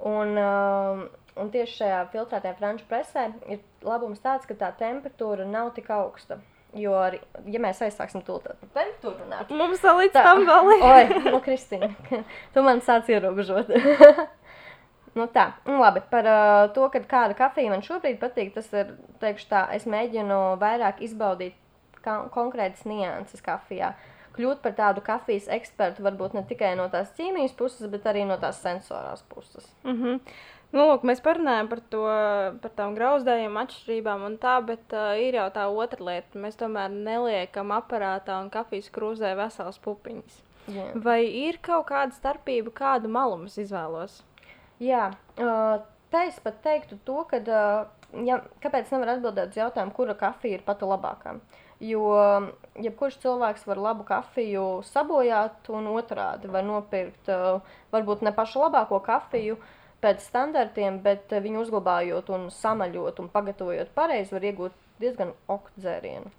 [0.04, 1.06] Un, uh,
[1.40, 6.42] un tieši šajā filtrētajā franču presē ir labums tāds, ka tā temperatūra nav tik augsta.
[6.74, 7.20] Jo, arī,
[7.54, 10.86] ja mēs aizsāksim to temperatūru runāt, Mums vēl līdz tam vēl ir.
[10.88, 11.92] Oi, nu, Kristīna,
[12.54, 13.70] tu man sāc ierobežot.
[15.18, 16.04] nu, tā, nu, labi.
[16.12, 20.40] Par uh, to, kad kāda kafija man šobrīd patīk, tas ir, teikšu tā, es mēģinu
[20.62, 21.60] vairāk izbaudīt
[22.04, 23.94] konkrētas nianses kafijā.
[24.34, 28.40] Kļūt par tādu kafijas ekspertu varbūt ne tikai no tās ķīmijas puses, bet arī no
[28.42, 29.68] tās sensorās puses.
[29.84, 30.20] Mm -hmm.
[30.74, 32.04] nu, lūk, mēs parunājam par, to,
[32.62, 36.40] par tām grauzdējuma atšķirībām un tā, bet uh, ir jau tā otra lieta.
[36.40, 40.44] Mēs tomēr neliekam aparātā un kafijas krūzē veselas pupiņas.
[40.68, 40.92] Jā.
[40.96, 44.24] Vai ir kaut kāda starpība, kādu malumu izvēlos?
[44.82, 45.12] Jā,
[46.24, 47.40] es pat teiktu to, ka,
[48.26, 51.38] ja, kāpēc nevar atbildēt uz jautājumu, kura kafija ir pati labākā.
[51.84, 52.04] Jo
[52.80, 57.28] jebkurš cilvēks var labu kafiju sabojāt un otrādi var nopirkt
[57.92, 59.58] varbūt ne pašu labāko kafiju
[60.04, 66.32] pēc standartiem, bet viņu uzglabājot un samaļot un pagatavojot pareizi, var iegūt diezgan oktu dzērienu.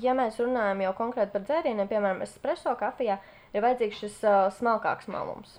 [0.00, 3.20] Ja mēs runājam jau konkrēti par dzērieniem, piemēram, espreso kafijā,
[3.52, 4.20] ir vajadzīgs šis
[4.58, 5.58] smalkāks malums.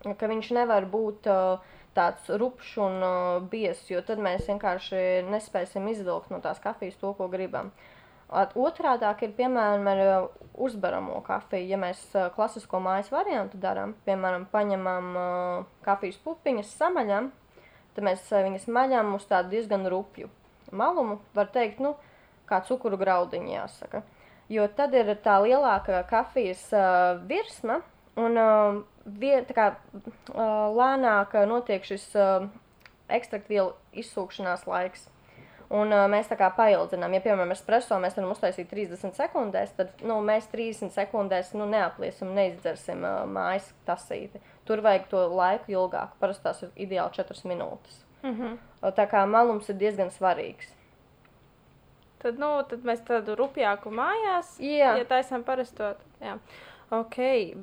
[0.00, 1.60] Ka viņš nevar būt uh,
[1.96, 3.14] tāds rupšs un uh,
[3.52, 7.72] biezs, jo tad mēs vienkārši nespēsim izvilkt no tās kafijas to, ko gribam.
[8.30, 11.66] Otrādāk ir piemēram ar uh, uzbaramo kafiju.
[11.72, 17.32] Ja mēs uh, klasisko mājas variantu darām, piemēram, paņemam uh, kafijas pupiņas, samaļam,
[17.96, 20.30] tad mēs uh, viņas maļam uz tādu diezgan rupju
[20.70, 21.18] malumu.
[21.34, 21.96] Var teikt, nu,
[22.46, 24.04] kā cukuru graudiņu jāsaka.
[24.50, 27.80] Jo tad ir tā lielākā kafijas uh, virsma
[28.18, 29.68] un uh, vie, tā kā,
[30.76, 32.10] lēnāk notiek šis
[33.10, 35.08] ekstraktvielu izsūkšanās laiks.
[35.70, 39.92] Un uh, mēs tā kā paildzinām, ja, piemēram, espreso mēs varam uztaisīt 30 sekundēs, tad
[40.02, 44.42] nu, mēs 30 sekundēs nu, neapliesim, neizdzersim uh, mājas tasīti.
[44.66, 46.16] Tur vajag to laiku ilgāk.
[46.18, 48.02] Parasti tās ir ideāli 4 minūtes.
[48.24, 48.58] Mm -hmm.
[48.98, 50.74] Tā kā malums ir diezgan svarīgs.
[52.18, 54.96] Tad, nu, tad mēs tādu rupjāku mājās, Jā.
[54.98, 55.96] ja taisām parastot.
[56.20, 56.38] Jā.
[56.90, 57.16] Ok,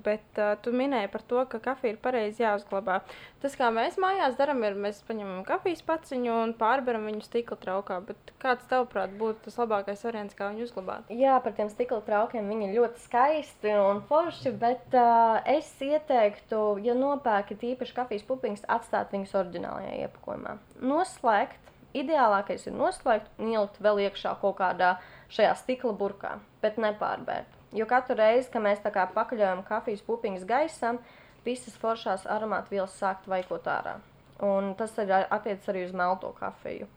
[0.05, 3.01] bet uh, tu minēji par to, ka kafija ir pareizi jāuzglabā.
[3.43, 7.97] Tas, kā mēs mājās darām, ir mēs paņemam kafijas paciņu un pārberam viņu stikla traukā.
[8.07, 11.11] Bet kāds tavuprāt būtu tas labākais variants, kā viņu uzglabāt?
[11.11, 16.63] Jā, par tiem stikla traukiem viņi ir ļoti skaisti un forši, bet uh, es ieteiktu,
[16.87, 20.55] ja nopērkat īpaši kafijas pupiņas, atstāt viņus oriģinālajā iepakojumā.
[20.87, 24.95] Noslēgt, ideālākais ir noslēgt un ielikt vēl iekšā kaut kādā
[25.35, 27.56] šajā stikla burkā, bet nepārbērt.
[27.75, 31.01] Jo katru reizi, kad mēs pakaļojam kafijas pupiņas gaisam,
[31.45, 33.97] visas foršās aromātu vielas sākt vaikot ārā.
[34.43, 36.87] Un tas ir attiecas arī uz melto kafiju.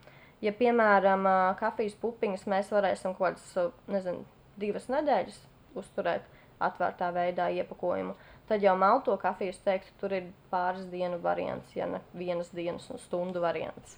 [0.41, 1.27] Ja, piemēram,
[1.61, 4.25] kafijas pupiņas mēs varēsim kaut kādas, nezinu,
[4.61, 5.41] divas nedēļas
[5.77, 6.29] uzturēt
[6.61, 8.15] atvērtā veidā iepakojumu,
[8.49, 12.89] tad jau melto kafiju, es teiktu, tur ir pāris dienu variants, ja ne vienas dienas
[12.93, 13.97] un stundu variants.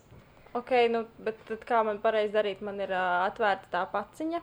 [0.53, 2.61] Ok, nu, bet kā man pareizi darīt?
[2.61, 4.43] Man ir uh, atvērta tā paciņa.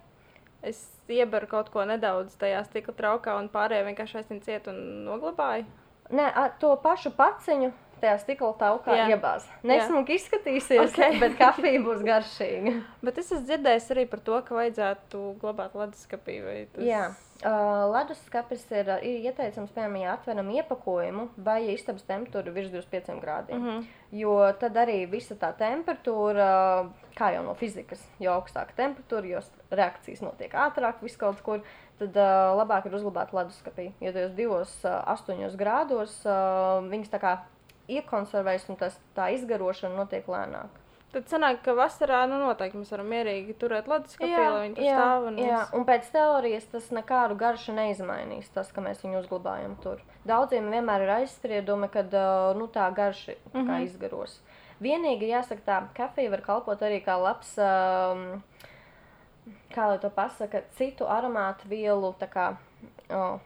[0.61, 5.67] Es ieberu kaut ko nedaudz tajā stikla traukā, un pārējie vienkārši aizsniedz ciet un noglabāju.
[6.09, 6.25] Nē,
[6.59, 7.69] to pašu paciņu
[8.01, 9.47] tajā stikla taukā iebāz.
[9.67, 11.19] Nesmuki izskatīsies, Ok.
[11.21, 12.75] bet kafija būs garšīga.
[13.05, 16.39] Bet es esmu dzirdējis arī par to, ka vajadzētu glabāt leduskapī.
[16.73, 16.85] Tas...
[16.85, 17.03] Jā.
[17.39, 22.73] Uh, leduskapis ir, ir ieteicams, piemēram, ja atveram iepakojumu vai ja istabas temperatūra ir virs
[22.73, 23.61] 25 grādiem.
[23.61, 23.85] Mhm.
[24.19, 26.49] Jo tad arī visa tā temperatūra,
[27.15, 31.63] kā jau no fizikas, jo augstāka temperatūra, jo reakcijas notiek ātrāk, viss kaut kur,
[31.99, 33.91] tad uh, labāk ir uzglabāt leduskapī.
[34.03, 37.33] Jo tajos divos, uh, astoņos grādos uh, viņas tā kā
[37.97, 40.77] iekonservējas un tas, tā izgarošana notiek lēnāk.
[41.09, 45.23] Tad sanāk, ka vasarā nu, noteikti mēs varam mierīgi turēt leduskapī, lai viņi tur stāv.
[45.31, 50.03] Un jā, un pēc teorijas tas nekādu garšu neizmainīs, tas, ka mēs viņu uzglabājam tur.
[50.29, 52.05] Daudziem vienmēr ir aizspriedumi, ka
[52.59, 53.65] nu, tā garša mm -hmm.
[53.65, 53.83] Mhm.
[53.87, 54.39] izgaros.
[54.79, 58.43] Vienīgi jāsaka, tā kafija var kalpot arī kā labs, um,
[59.73, 62.15] kā lai to pasaka, citu aromātu vielu.
[62.19, 62.55] Kā,
[63.09, 63.39] oh,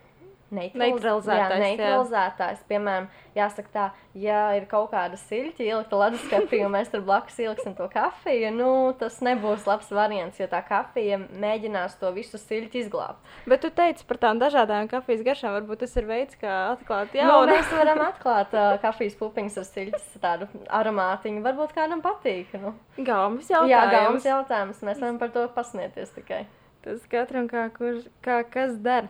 [0.53, 1.59] Neutralizētājs, Jā, jā.
[1.63, 2.63] neutralizētājs.
[2.69, 3.85] Piemēram, jāsaka tā,
[4.19, 8.69] ja ir kaut kāda siļķa ielikta leduskapī un mēs tur blakus ieliksim to kafiju, nu,
[8.99, 13.19] tas nebūs labs variants, jo tā kafija mēģinās to visu siļķi izglābt.
[13.49, 15.53] Bet tu teici par tām dažādām kafijas garšām.
[15.57, 17.47] Varbūt tas ir veids, kā atklāt Jā, jaunu.
[17.49, 21.43] nu, mēs varam atklāt uh, kafijas pupiņas ar siļķis tādu aromātiņu.
[21.45, 22.53] Varbūt kādam patīk.
[22.61, 22.73] Nu.
[22.97, 23.93] Gaumas Jā, jautājums.
[23.97, 24.83] gaumas jautājums.
[24.85, 26.43] Mēs varam par to pasmieties tikai.
[26.83, 29.07] Tas katram kā, kur, kā kas dara.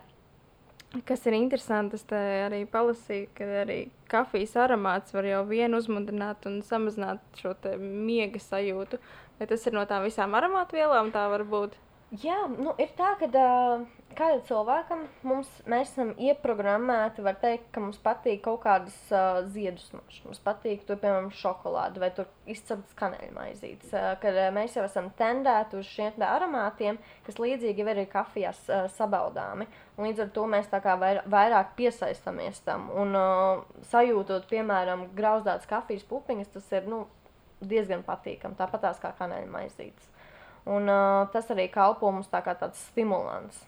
[1.02, 3.78] Kas ir interesanti, es arī palasīju, ka arī
[4.12, 9.00] kafijas aromāts var jau vienu uzmundrināt un samazināt šo miega sajūtu.
[9.40, 11.74] Vai tas ir no tām visām aromātvielām, tā var būt?
[12.22, 17.66] Jā, nu, ir tā, ka uh, kā jau cilvēkam, mums, mēs esam ieprogrammēti, var teikt,
[17.74, 20.22] ka mums patīk kaut kādas uh, ziedu smaržas.
[20.26, 22.10] Mums patīk, tur, piemēram, šokolāde vai
[22.50, 23.92] izcepts kanēļmaizītes.
[23.94, 28.86] Uh, kad uh, mēs jau esam tendēti uz šiem aromātiem, kas līdzīgi ir kafijās uh,
[28.98, 29.68] sabaudāmi.
[29.98, 32.90] Un līdz ar to mēs tā kā vair, vairāk piesaistamies tam.
[32.96, 37.04] Un uh, sajūtot, piemēram, grauzdātas kafijas pupiņas, tas ir nu,
[37.62, 38.58] diezgan patīkami.
[38.60, 40.10] Tāpat tās kā kanēļmaizītes.
[40.74, 43.64] Un uh, tas arī kalpo mums tā kā tāds stimulants.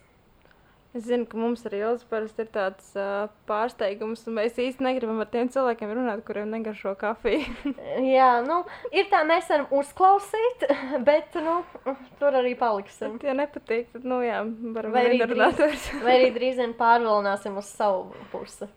[0.96, 5.18] Es zinu, ka mums arī Ilza parasti ir tāds uh, pārsteigums, un mēs īsti negribam
[5.20, 7.74] ar tiem cilvēkiem runāt, kuriem negaršo kafiju.
[8.16, 8.62] Jā, nu,
[8.96, 10.64] ir tā, mēs varam uzklausīt,
[11.10, 11.58] bet nu,
[12.22, 13.20] tur arī paliksim.
[13.28, 14.40] Ja nepatīk, tad, nu jā,
[14.78, 18.72] varam Vai arī runāt drīz, vai arī drīz vien pārvilināsim uz savu pusi.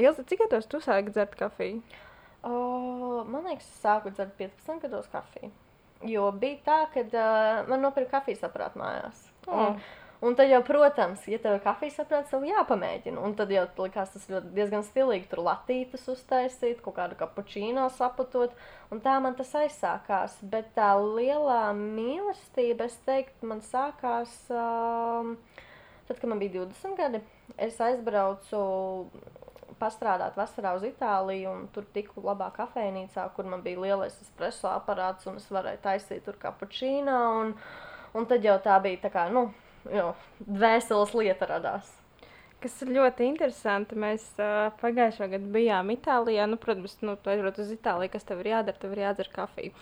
[0.00, 1.84] Ilza, cik gados tu sāki dzert kafiju?
[2.50, 5.54] O, man liekas, es sāku dzert 15 gados kafiju.
[6.08, 9.26] Jo bija tā, ka uh, man nopirka kafijas aparātu mājās.
[9.50, 9.76] Un,
[10.24, 13.22] un tad jau, protams, ja tev ir kafijas aparāts, tev jāpamēģina.
[13.24, 15.30] Un tad jau likās tas ļoti diezgan stilīgi.
[15.30, 18.54] Tur latītas uztaisīt, kaut kādu kapučīno saputot.
[18.92, 20.38] Un tā man tas aizsākās.
[20.52, 24.36] Bet tā lielā mīlestība, es teiktu, man sākās.
[24.52, 25.36] Um,
[26.10, 27.18] Tad, kad man bija 20 gadi,
[27.54, 28.60] es aizbraucu
[29.78, 35.28] pastrādāt vasarā uz Itāliju, un tur tiku labā kafejnīcā, kur man bija lielais espreso aparāts,
[35.30, 37.14] un es varēju taisīt tur kapučīnu.
[37.42, 37.54] Un,
[38.18, 39.46] un tad jau tā bija tā kā, nu,
[39.88, 40.12] jau
[40.44, 41.88] dvēseles lieta radās.
[42.60, 43.96] Kas ir ļoti interesanti.
[43.96, 46.44] Mēs uh, pagājušā gada bijām Itālijā.
[46.50, 49.72] Nu, protams, nu, tu aizbrauc uz Itāliju, kas tev ir jādara, tev ir jādzer kafiju.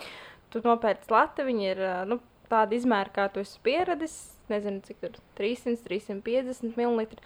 [0.52, 4.16] Tu nopērci lati, viņi ir uh, nu, tāda izmēra, kā tu esi pieradis.
[4.48, 7.18] Nezinu, cik tur 300, 350 ml.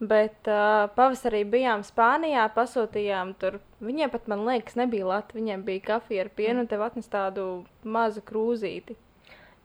[0.00, 3.60] Bet uh, pavasarī bijām Spānijā, pasūtījām tur.
[3.84, 5.36] Viņiem pat, man liekas, nebija lati.
[5.36, 8.96] Viņiem bija kafija ar pienu, un tev atnes tādu mazu krūzīti.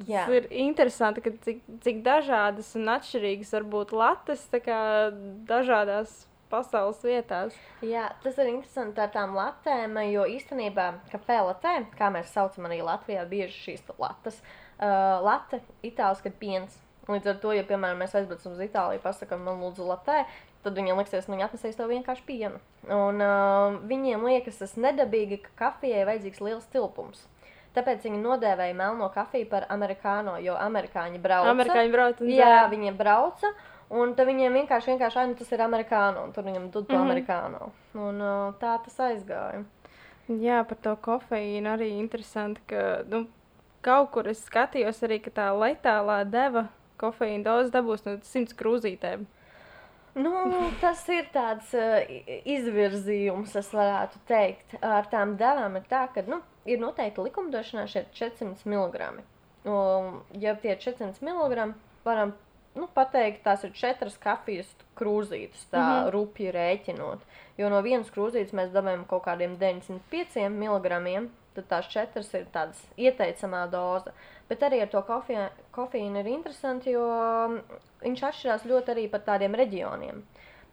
[0.07, 0.23] Jā.
[0.23, 4.45] Tas ir interesanti, ka cik, cik dažādas un atšķirīgas var būt latas
[5.49, 6.13] dažādās
[6.49, 7.55] pasaules vietās.
[7.85, 12.81] Jā, tas ir interesanti ar tām latēm, jo īstenībā kafē latē, kā mēs saucam arī
[12.85, 14.39] Latvijā, bieži šīs latas,
[14.79, 16.79] uh, late itāliski ir piens.
[17.09, 20.19] Līdz ar to, ja, piemēram, mēs aizbraucam uz Itāliju, pasakām, man lūdzu latē,
[20.61, 22.59] tad viņiem liksies, ka viņi atnesīs to vienkārši pienu.
[22.85, 27.23] Un uh, viņiem liekas tas nedabīgi, ka kafijai vajadzīgs liels tilpums.
[27.75, 31.51] Tāpēc viņi nodēvēja melno kafiju par amerikāno, jo amerikāņi brauca.
[31.51, 33.51] Amerikāņi brauc un Jā, viņi brauca.
[33.89, 36.99] Un tad viņiem vienkārši, vienkārši nu, tas ir amerikāno, un tur viņam dod to mm.
[36.99, 37.05] -hmm.
[37.05, 37.69] amerikāno.
[37.93, 39.63] Un uh, tā tas aizgāja.
[40.29, 43.25] Jā, par to kofeīnu arī interesanti, ka nu,
[43.81, 49.25] kaut kur es skatījos arī, ka tā letālā deva kofeīna doze dabūs no 100 krūzītēm.
[50.15, 50.33] Nu,
[50.81, 51.99] tas ir tāds uh,
[52.49, 54.77] izvirzījums, es varētu teikt.
[54.81, 59.23] Ar tām devām ir tā, ka nu, ir noteikti likumdošanā šeit 400 mg.
[59.69, 61.73] Um, ja tie 400 mg
[62.05, 62.33] varam
[62.77, 64.69] nu, pateikt, tās ir četras kafijas
[64.99, 66.09] krūzītes, tā mm -hmm.
[66.15, 67.19] rupji rēķinot.
[67.57, 72.81] Jo no vienas krūzītes mēs dabūjam kaut kādiem 95 mg, tad tās četras ir tādas
[72.97, 74.13] ieteicamā doza.
[74.49, 77.59] Bet arī ar to kofīnu ir interesanti, jo um,
[78.01, 80.23] viņš atšķirās ļoti arī par tādiem reģioniem.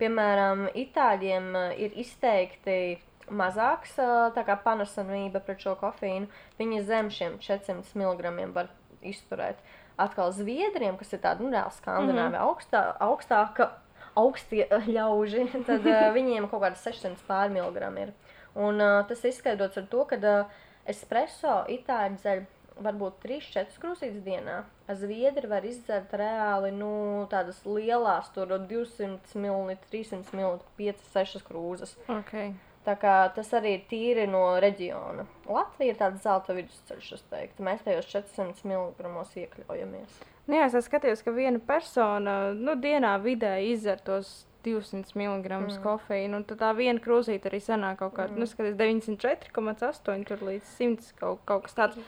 [0.00, 2.96] Piemēram, Itāļiem uh, ir izteikti
[3.30, 6.28] mazāks kā panesamība pret šo kofīnu.
[6.58, 8.70] Viņi zem šiem 400 mg var
[9.02, 9.58] izturēt.
[9.96, 12.46] Atkal Zviedriem, kas ir tāda nu, reāli skandināva, mm -hmm.
[12.46, 13.70] augstā, augstāka,
[14.14, 18.12] augstie ļauži, tad viņiem kaut kāda 600 pārmilgramu ir.
[18.54, 20.46] Un uh, tas izskaidrots ar to, ka uh,
[20.86, 22.44] espreso itāļu dzeļ
[22.82, 24.60] varbūt 3-4 krūzītes dienā.
[25.00, 31.96] Zviedri var izdzert reāli nu, tādas lielas, tur 200 ml, 300 ml, 5-6 krūzes.
[32.20, 32.54] Okay.
[32.86, 35.24] Tā kā tas arī ir tīri no reģiona.
[35.50, 37.64] Latvija ir tāds zelta vidusceļš, es teiktu.
[37.66, 40.20] Mēs tajos 400 mg iekļaujamies.
[40.46, 45.80] Nu, jā, es skatījos, ka viena persona nu, dienā vidēji izdzer tos 200 mg mm.
[45.82, 46.44] kofeīnu.
[46.46, 48.44] Tad tā viena krūzīte arī sanāk kaut kāda, mm.
[48.44, 52.06] nu, skaties, 94,8 līdz 100 kaut, kaut kas tāds.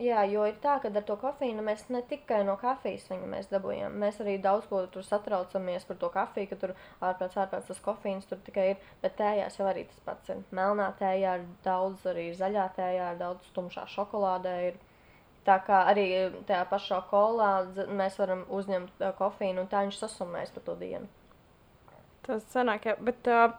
[0.00, 3.50] Jā, jo ir tā, ka ar to kofīnu mēs ne tikai no kafijas viņu mēs
[3.50, 3.98] dabūjām.
[4.00, 6.72] Mēs arī daudz ko tur satraucamies par to kafiju, ka tur
[7.04, 8.86] ārprāts, ārprāts tas kofīns tur tikai ir.
[9.02, 10.40] Bet tējās jau arī tas pats ir.
[10.56, 14.80] Melnā tējā ir daudz, arī zaļā tējā ir daudz, tumšā šokolādē ir.
[15.44, 16.06] Tā kā arī
[16.48, 17.52] tajā pašā kolā
[18.00, 21.12] mēs varam uzņemt kofīnu un tā viņš sasumēs par to dienu.
[22.24, 23.52] Tas sanāk, jā, bet uh,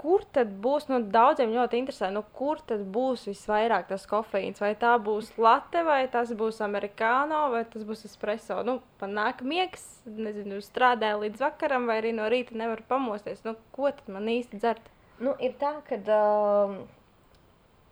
[0.00, 4.62] kur tad būs, nu, daudziem ļoti interesē, nu, kur tad būs visvairāk tas kofeīns?
[4.62, 8.62] Vai tā būs latte, vai tas būs amerikāno, vai tas būs espreso?
[8.66, 13.44] Nu, man nāk miegs, nezinu, strādāju līdz vakaram, vai arī no rīta nevaru pamosties.
[13.44, 14.88] Nu, ko tad man īsti dzert?
[15.20, 16.78] Nu, ir tā, ka uh,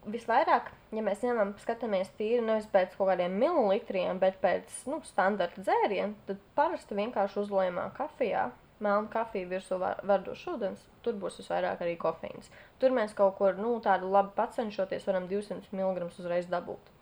[0.08, 5.60] visvairāk, ja mēs ņemam, skatāmies tīri nevis pēc kaut kādiem mililitriem, bet pēc nu, standarta
[5.60, 8.48] dzērieniem, tad parasti vienkārši uzlējumā kafijā
[8.84, 12.50] melnu kafiju virsū verdošs ūdens, tur būs visvairāk arī kofeīns.
[12.78, 16.92] Tur mēs kaut ko nu, tādu labi pacenšoties, varam 200 mg uzreiz dabūt.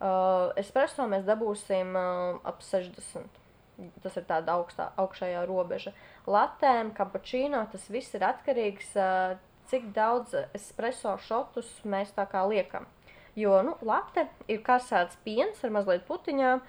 [0.00, 3.38] Uh, espreso mēs dabūsim uh, ap 60.
[4.04, 5.92] Tas ir tāda augstā, augšējā robeža.
[6.28, 9.38] Latēm, kapučīno, tas viss ir atkarīgs no uh,
[9.70, 12.88] cik daudz espreso šotus mēs tā kā liekam.
[13.38, 16.62] Jo nu, latte ir karsēts piens ar mazliet putiņām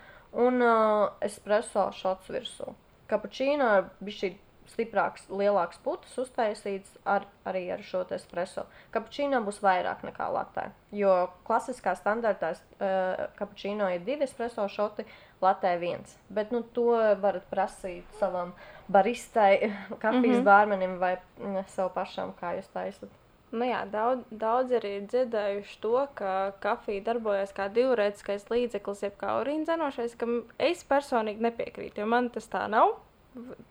[0.45, 2.69] un uh, espreso šots virsū.
[3.09, 4.37] Kapučīno ir bijis
[4.71, 8.65] stiprāks, lielāks putas uztaisīts ar, arī ar šo espreso.
[8.95, 10.69] Kapučīno būs vairāk nekā latē.
[10.95, 15.05] Jo klasiskā standartā uh, kapučīno ir divi espreso šoti,
[15.41, 16.17] latē viens.
[16.29, 18.53] Bet nu, to varat prasīt savam
[18.91, 19.71] baristai,
[20.03, 20.43] kafijas mm -hmm.
[20.43, 23.09] bārmenim vai ne, sev pašam, kā jūs taisat.
[23.51, 29.17] Nu jā, daudz, daudz arī ir dzirdējuši to, ka kafija darbojas kā diurētiskais līdzeklis, jeb
[29.19, 32.95] kā urīna zenošais, kam es personīgi nepiekrītu, jo man tas tā nav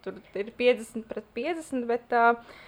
[0.05, 2.59] tur ir 50 pret 50, bet uh,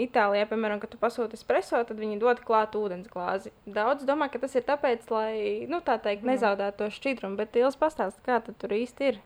[0.00, 3.50] Itālijā, piemēram, kad tu pasūti espreso, tad viņi dod klāt ūdens glāzi.
[3.68, 5.32] Daudz domā, ka tas ir tāpēc, lai,
[5.68, 9.18] nu, tā teikt, nezaudētu to šķidrumu, bet Ielas pastāst, kā tur īsti ir.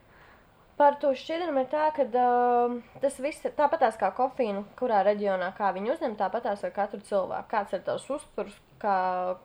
[0.75, 5.53] Par to šķidrumu ir tā, ka uh, tas viss ir tāpatās kā kofīnu, kurā reģionā
[5.55, 7.47] kā viņi uzņem, tāpatās ar katru cilvēku.
[7.53, 8.97] Kāds ir tavs uzturs, kā,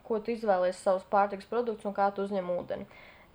[0.03, 2.89] ko tu izvēlies savus pārtiks produktus un kā tu uzņem ūdeni.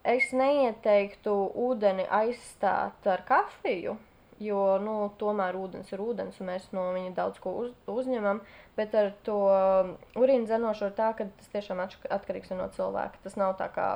[0.06, 1.32] Es neieteiktu
[1.64, 3.96] ūdeni aizstāt ar kafiju,
[4.42, 8.42] Jo nu, tomēr ūdens ir ūdens, un mēs no viņa daudz ko uz, uzņemam.
[8.76, 13.22] Bet ar to um, urīnu dzenošo ir tā, ka tas tiešām atkarīgs no cilvēka.
[13.24, 13.88] Tas nav tā kā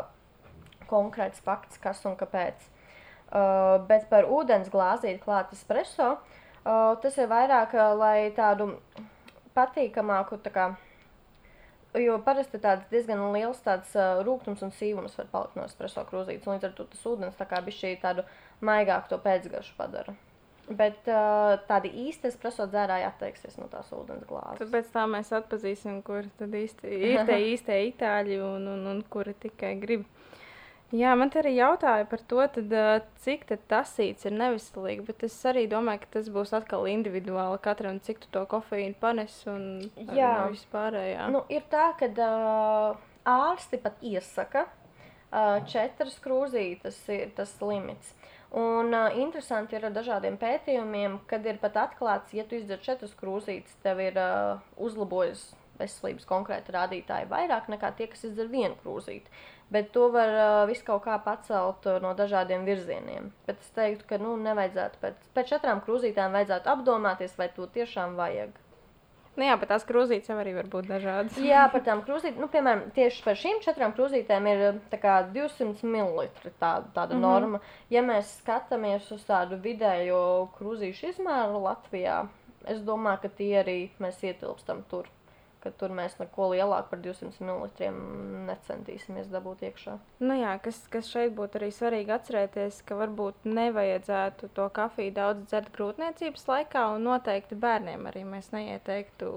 [0.88, 2.68] konkrēts fakts, kas un kāpēc.
[3.30, 8.72] Uh, bet par ūdens glāzīti klāt espreso, uh, tas ir vairāk, uh, lai tādu
[9.54, 10.40] patīkamāku.
[10.40, 10.70] Tā kā,
[11.98, 16.46] Jo parasti tāds diezgan liels tāds, uh, rūkums un sīvums var palikt no espreso krūzītes.
[16.46, 18.22] Līdz ar to tas ūdens tā kā bija šī tādu
[18.62, 20.14] maigāku to pēcgaršu padara.
[20.70, 24.60] Bet uh, tādi īsti espreso dzērāji atteiksies no tās ūdens glāzes.
[24.60, 29.02] Tad pēc tam mēs atpazīsim, kur tad īsti ir tie īstie itāļi un, un, un
[29.10, 30.06] kuri tikai grib.
[30.90, 32.72] Jā, man arī jautāja par to, tad,
[33.22, 38.00] cik tas īets ir neviselīgi, bet es arī domāju, ka tas būs atkal individuāli katram,
[38.02, 39.84] cik tu to kofeīnu panes un
[40.16, 40.48] Jā.
[40.50, 41.28] vispārējā.
[41.30, 48.10] Nu, ir tā, ka uh, ārsti pat iesaka uh, četras krūzītes ir tas limits.
[48.50, 53.12] Un uh, interesanti ir ar dažādiem pētījumiem, kad ir pat atklāts, ja tu izdzer četras
[53.20, 55.44] krūzītes, tev ir uh, uzlabojis
[55.78, 59.30] veselības konkrēti rādītāji vairāk nekā tie, kas izdzer vienu krūzīti.
[59.70, 63.30] Bet to var uh, visu kaut kā pacelt uh, no dažādiem virzieniem.
[63.46, 68.18] Bet es teiktu, ka nu, nevajadzētu pēc, pēc četrām krūzītēm vajadzētu apdomāties, vai to tiešām
[68.18, 68.58] vajag.
[69.40, 71.36] Nu jā, bet tās krūzītes jau arī var būt dažādas.
[71.40, 75.88] Jā, par tām krūzītēm, nu, piemēram, tieši par šīm četrām krūzītēm ir tā kā 200
[75.88, 77.22] ml tā, tāda mm -hmm.
[77.24, 77.60] norma.
[77.88, 82.26] Ja mēs skatāmies uz tādu vidējo krūzīšu izmēru Latvijā,
[82.68, 85.08] es domāju, ka tie arī mēs ietilpstam tur
[85.60, 87.88] ka tur mēs neko lielāku par 200 ml
[88.48, 89.96] necentīsimies dabūt iekšā.
[90.24, 95.44] Nu jā, kas, kas šeit būtu arī svarīgi atcerēties, ka varbūt nevajadzētu to kafiju daudz
[95.50, 99.32] dzert grūtniecības laikā, un noteikti bērniem arī mēs neieteiktu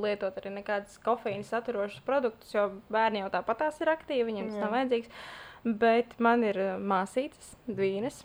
[0.00, 4.76] lietot arī nekādas kofīnas saturošas produktus, jo bērni jau tāpatās ir aktīvi, viņiem tas nav
[4.78, 5.22] vajadzīgs.
[5.60, 8.22] Bet man ir māsītes, dvīnes,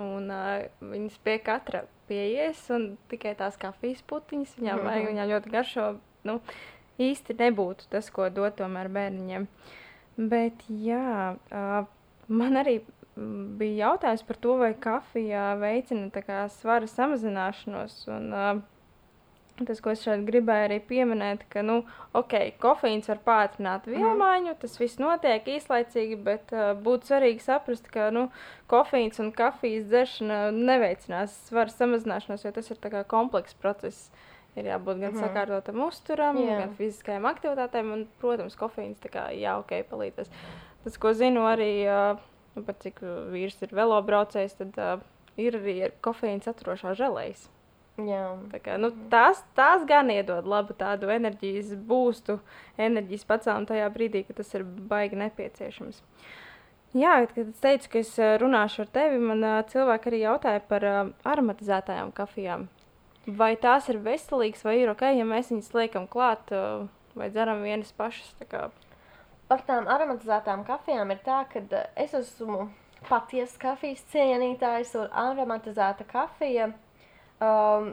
[0.00, 5.52] un uh, viņas pie katra pieies, un tikai tās kafijas putiņas viņām vajag, viņām ļoti
[5.52, 5.88] garšo.
[6.26, 6.40] Nu,
[7.00, 9.46] īsti nebūtu tas, ko dot tomēr bērniņiem.
[10.30, 11.36] Bet jā,
[12.28, 12.80] man arī
[13.60, 18.04] bija jautājums par to, vai kafija veicina kā, svara samazināšanos.
[18.16, 18.36] Un,
[19.60, 21.82] Tas, ko es šeit gribēju arī pieminēt, ka, nu,
[22.16, 22.32] ok,
[22.62, 28.30] kofeīns var pātrināt vielmaiņu, tas viss notiek īslaicīgi, bet uh, būtu svarīgi saprast, ka, nu,
[28.72, 34.08] kofeīns un kafijas dzeršana neveicinās svara samazināšanos, jo tas ir tā kā komplekss process.
[34.08, 35.22] Uh, Ir jābūt gan mm -hmm.
[35.22, 36.58] sakārtotam uzturam, Jā.
[36.64, 38.98] gan fiziskajām aktivitātēm, un, protams, kofeīns
[39.58, 40.30] ok, palīdzēs.
[40.84, 41.86] Tas, ko zinu arī,
[42.56, 45.00] nu, pat cik vīrs ir velobraucējs, tad uh,
[45.36, 47.48] ir arī kofeīns saturošā žēlējas.
[48.50, 52.38] Tā kā, nu, tās, tās gan iedod labu tādu enerģijas būstu,
[52.78, 56.02] enerģijas pacēlumu tajā brīdī, kad tas ir baigi nepieciešams.
[56.96, 60.86] Jā, kad es teicu, ka es runāšu ar tevi, man uh, cilvēki arī jautāja par
[60.88, 62.66] uh, aromatizētajām kafijām.
[63.28, 66.86] Vai tās ir veselīgas, vai ir ok, ja mēs viņus liekam klāt, uh,
[67.18, 68.32] vai dzeram vienas pašas?
[68.40, 68.70] Tā
[69.50, 72.70] Par tām aromatizētām kafijām ir tā, ka uh, es esmu
[73.08, 76.70] patiesa kafijas cienītājs un aromatizēta kafija.
[77.40, 77.92] Um,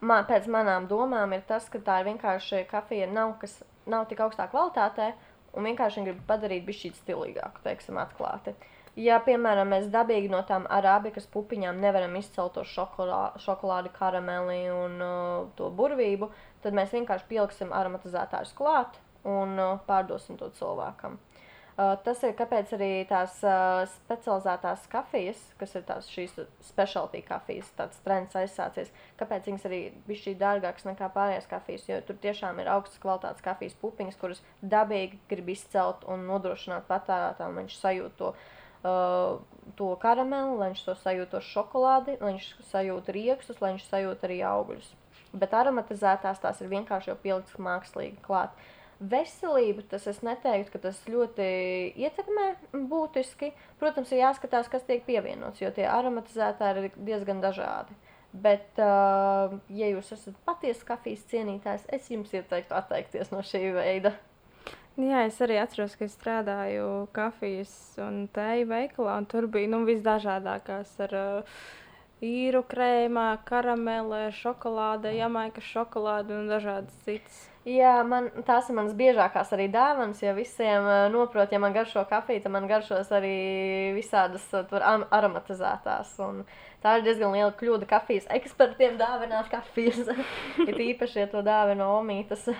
[0.00, 4.24] man, pēc manām domām ir tas, ka tā ir vienkārši kafija, nav, kas nav tik
[4.24, 5.12] augstā kvalitātē,
[5.52, 8.56] un vienkārši grib padarīt bišķīt stilīgāku, teiksim, atklāti.
[8.56, 14.64] Uh, Ja, piemēram, mēs dabīgi no tām arābikas pupiņām nevaram izcelt to šokolā, šokolādi, karameli
[14.74, 16.32] un uh, to burvību,
[16.64, 21.14] tad mēs vienkārši pieliksim aromatizētājus klāt un uh, pārdosim to cilvēkam.
[21.78, 26.34] Uh, tas ir kāpēc arī tās uh, specializētās kafijas, kas ir tās šīs
[26.66, 28.90] specialty kafijas, tāds trends aizsācies,
[29.20, 33.46] kāpēc viņas arī bija šī dārgākas nekā pārējās kafijas, jo tur tiešām ir augstas kvalitātes
[33.46, 39.38] kafijas pupiņas, kuras dabīgi grib izcelt un nodrošināt patērētājiem, viņš sajūt to uh, uh,
[39.78, 44.28] to karamelu, lai viņš to sajūtu ar šokolādi, lai viņš sajūtu riekstus, lai viņš sajūtu
[44.28, 44.90] arī augļus.
[45.36, 48.54] Bet aromatizētās tās ir vienkārši jau pieliktas mākslīgi klāt.
[48.98, 51.44] Veselību tas es neteiktu, ka tas ļoti
[52.02, 52.46] ietekmē
[52.90, 53.52] būtiski.
[53.78, 57.94] Protams, ir jāskatās, kas tiek pievienots, jo tie aromatizētāji ir diezgan dažādi.
[58.32, 64.12] Bet, uh, ja jūs esat patiesa kafijas cienītājs, es jums ieteiktu atteikties no šī veida.
[64.98, 67.70] Jā, es arī atceros, ka strādāju kafijas
[68.02, 71.60] un tēju veikalā, un tur bija nu, visdažādākās ar uh,
[72.24, 77.44] īru krēmā, karamele, šokolāde, jamaikas šokolāde un dažādas citas.
[77.68, 82.02] Jā, man, tās ir manas biežākās arī dāvanas, jo visiem uh, noprot, ja man garšo
[82.10, 83.38] kafija, tad man garšos arī
[83.94, 86.16] visādas uh, tur aromatizētās.
[86.26, 86.42] Un
[86.82, 90.10] tā ir diezgan liela kļūda kafijas ekspertiem dāvināt kafijas.
[90.66, 92.50] Ir īpaši, ja to dāvina omītas.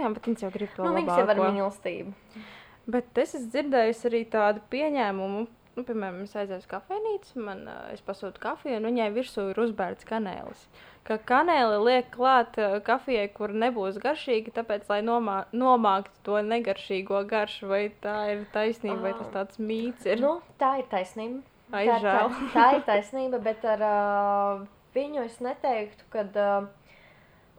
[0.00, 1.00] Jā, bet viņas jau grib to nu, labāko.
[1.00, 2.44] Viņas jau ar mīlestību.
[2.90, 5.42] Bet es esmu dzirdējusi arī tādu pieņēmumu,
[5.76, 9.60] nu, piemēram, es aizēju uz kafejnīcu, man uh, es pasūtu kafiju, un viņai virsū ir
[9.66, 10.64] uzbērts kanēlis.
[11.06, 17.70] Ka kanēli liek klāt kafijai, kur nebūs garšīga, tāpēc, lai nomā, nomāktu to negaršīgo garšu,
[17.70, 19.06] vai tā ir taisnība, oh.
[19.06, 20.20] vai tas tāds mīts ir.
[20.24, 21.40] Nu, tā ir taisnība.
[21.70, 26.28] Ai, tā, tā, tā ir taisnība, bet ar uh, viņu es neteiktu, ka.
[26.34, 26.76] Uh,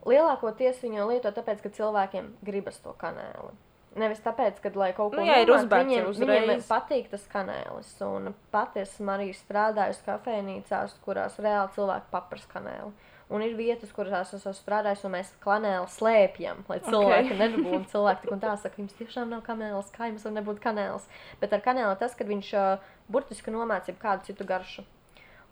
[0.08, 3.52] Lielākoties viņu lieto tāpēc, ka cilvēkiem gribas to kanāli.
[3.98, 7.92] Nevis tāpēc, ka, lai kaut ko nu, jā, nomāt, viņiem, viņiem patīk tas kanēlis.
[8.06, 12.90] Un pat esmu arī strādājusi kafejnīcās, kurās reāli cilvēki papras kanēli.
[13.32, 17.38] Un ir vietas, kurās es esmu strādājis, un mēs kanēli slēpjam, lai cilvēki okay.
[17.44, 17.84] nedabūtu.
[17.92, 21.08] Cilvēki tik un tā saka, jums tiešām nav kanēlis, kā jums var nebūt kanēlis.
[21.44, 24.88] Bet ar kanēli tas, ka viņš uh, burtiski nomāca kādu citu garšu.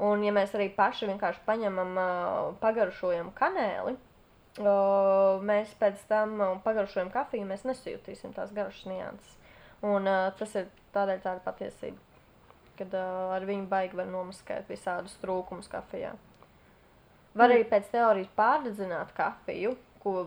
[0.00, 4.09] Un ja mēs arī paši vienkārši paņemam, uh, pagaršojam kanēli, Uh,
[4.58, 9.36] mēs pēc tam pagaršojam kafiju, mēs nesajūtīsim tās garšas nianses.
[9.86, 11.98] Un tas ir tādēļ tā ir patiesība,
[12.76, 16.12] kad ar viņu baigi var nomaskēt visādus trūkumus kafijā.
[17.34, 20.26] Var arī pēc teorijas pārdedzināt kafiju, ko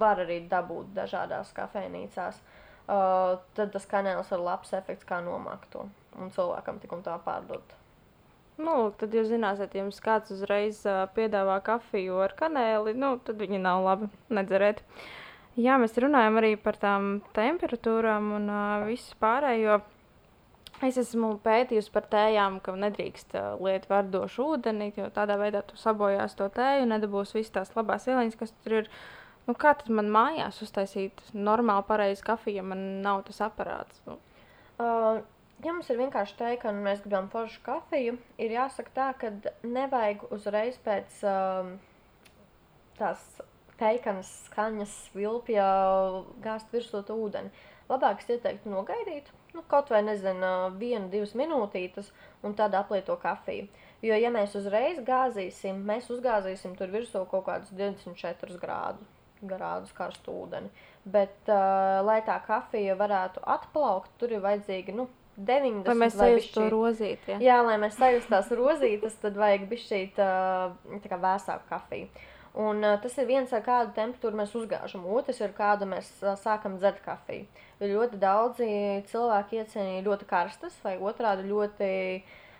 [0.00, 2.40] var arī dabūt dažādās kafejnīcās.
[2.88, 5.84] uh, tad tas kanāls ir labs efekts, kā nomākt to
[6.18, 7.77] un cilvēkam tik un tā pārdot.
[8.58, 13.12] Nu, lūk, tad jūs zināsiet, ja jums kāds uzreiz uh, piedāvā kafiju ar kanēli, nu,
[13.22, 14.82] tad viņi nav labi nedzerēt.
[15.58, 19.78] Jā, mēs runājam arī par tām temperatūrām un uh, visu pārējo.
[20.86, 25.78] Es esmu pētījusi par tējām, ka nedrīkst uh, lietot verdošu ūdeni, jo tādā veidā tu
[25.78, 28.94] sabojās to tēju un nedabūsi visas tās labās ieliņas, kas tur ir.
[29.48, 34.02] Nu, kā tad man mājās uztaisīt normālu, pareizu kafiju, ja man nav tas aparāts?
[34.06, 34.18] Nu,
[34.78, 35.24] Uh,
[35.64, 39.32] ja mums ir vienkārši teika, un mēs gribam foršu kafiju, ir jāsaka tā, ka
[39.66, 41.72] nevajag uzreiz pēc um,
[42.98, 43.24] tās
[43.78, 45.66] teikanas skaņas vilpja
[46.44, 47.52] gāzt virsū to ūdeni.
[47.88, 52.10] Labāk es ieteiktu nogaidīt, nu, kaut vai, nezinu, vienu, divas minūtītes,
[52.44, 53.68] un tad apliet to kafiju.
[54.04, 59.14] Jo, ja mēs uzreiz gāzīsim, mēs uzgāzīsim tur virsū kaut kādus 24 grādus
[59.46, 60.70] grādus karstu ūdeni.
[61.06, 65.06] Bet, uh, lai tā kafija varētu atplaukt, tur ir vajadzīgi nu,
[65.38, 67.28] 90 Lai mēs sajustu to rozīt.
[67.30, 67.38] Ja?
[67.42, 72.10] Jā, lai mēs sajustu tās rozītes, tad vajag bišķīt tā kā vēsāku kafiju.
[72.58, 75.04] Un, tas ir viens, ar kādu temperatūru mēs uzgāžam.
[75.14, 76.08] Otrs ir, kādu mēs
[76.42, 77.46] sākam dzert kafiju.
[77.78, 78.68] Jo ļoti daudzi
[79.12, 81.90] cilvēki iecienīja ļoti karstas, vai otrādi ļoti,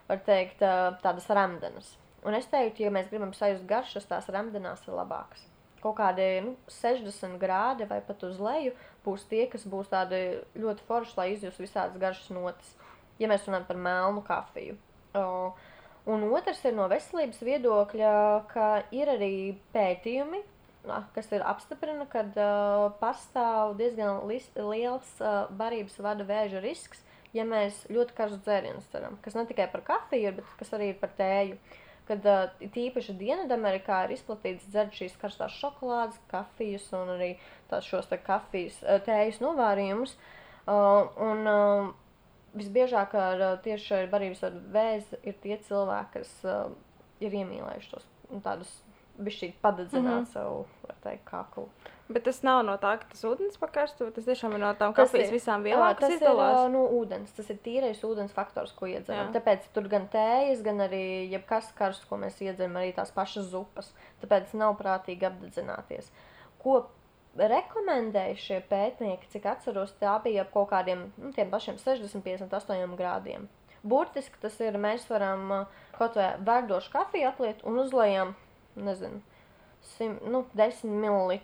[0.07, 0.62] var teikt,
[1.03, 1.97] tādas ramdenas.
[2.26, 5.43] Un es teiktu, ja mēs gribam sajust garšas, tās ramdenās ir labākas.
[5.83, 8.74] Kaut kādi nu, 60 grādi vai pat uz leju
[9.07, 12.74] būs tie, kas būs tādi ļoti forši, lai izjustu visādas garšas notis.
[13.18, 14.79] Ja mēs runājam par melnu kafiju.
[15.18, 15.26] O,
[16.09, 18.11] Un otrs ir no veselības viedokļa,
[18.49, 19.33] ka ir arī
[19.74, 20.39] pētījumi,
[21.12, 27.03] kas ir apstiprina, ka uh, pastāv diezgan lis, liels uh, barības vada vēža risks,
[27.37, 29.18] ja mēs ļoti karstu dzērienus ceram.
[29.20, 31.59] Kas ne tikai par kafiju, bet kas arī ir par tēju.
[32.09, 32.24] Kad
[32.74, 37.34] tīpaši Dienvidamerikā ir izplatīts dzert šīs karstās šokolādes, kafijas un arī
[37.68, 40.16] tās šos te kafijas, tējas novārījumus.
[40.68, 41.44] Un,
[42.59, 46.32] visbiežāk ar tieši ar barības vadu vēzi ir tie cilvēki, kas
[47.24, 48.72] ir iemīlējuši tos nu, tādus
[49.18, 50.32] bišķīgi padedzināt mm -hmm.
[50.32, 51.68] savu, var teikt, kaklu.
[52.09, 55.28] Bet tas nav no tā, ka tas ūdens pakarsto, tas tiešām ir no tām kafijas
[55.32, 56.61] visām vielām, kas tas ir izdalās.
[56.72, 59.28] no ūdens, tas ir tīrais ūdens faktors, ko iedzeram.
[59.28, 59.34] Jā.
[59.36, 63.92] Tāpēc tur gan tējas, gan arī jebkas karsts, ko mēs iedzeram, arī tās pašas zupas.
[64.22, 66.09] Tāpēc nav prātīgi apdedzināties.
[66.64, 66.80] Ko
[67.36, 72.96] rekomendēja šie pētnieki, cik atceros, tā bija ap kaut kādiem nu, tiem pašiem 60, 58
[72.98, 73.48] grādiem.
[73.84, 78.32] Burtiski tas ir, mēs varam kaut vai verdošu kafiju apliet un uzlējam,
[78.80, 79.20] nezinu,
[79.81, 81.39] sim, nu, 10 ml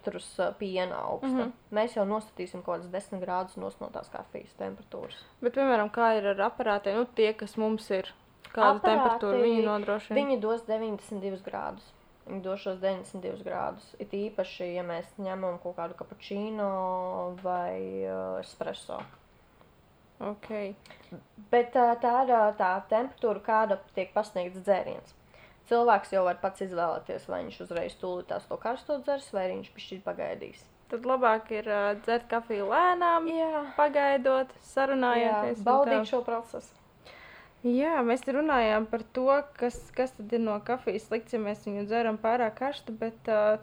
[0.59, 1.28] piena augsta.
[1.28, 1.41] Mm.
[1.41, 1.53] -hmm.
[1.72, 5.24] Mēs jau nostatīsim kaut kādas 10 grādus no tās kafijas temperatūras.
[5.41, 8.12] Bet, piemēram, kā ir ar aparātiem, nu, tie, kas mums ir,
[8.53, 10.20] kādu Aparāti, temperatūru viņi nodrošina?
[10.20, 11.93] Viņi dos 92 grādus.
[12.26, 13.95] Viņi dos šos 92 grādus.
[13.99, 19.01] It īpaši, ja mēs ņemam kaut kādu kapučīno vai uh, espreso.
[20.20, 20.74] Okay.
[21.51, 25.14] Bet uh, tā ir tā temperatūra, kāda tiek pasniegts dzēriens.
[25.68, 30.02] Cilvēks jau var pats izvēlēties, vai viņš uzreiz tūlītās to karsto dzers, vai viņš pišķīt
[30.04, 30.62] pagaidīs.
[30.92, 35.62] Tad labāk ir uh, dzert kafiju lēnām, Jā, pagaidot, sarunājoties.
[35.64, 36.68] baudīt šo procesu.
[37.64, 39.24] Jā, mēs runājām par to,
[39.56, 43.56] kas, kas tad ir no kafijas slikts, ja mēs viņu dzeram pārāk karstu, bet uh,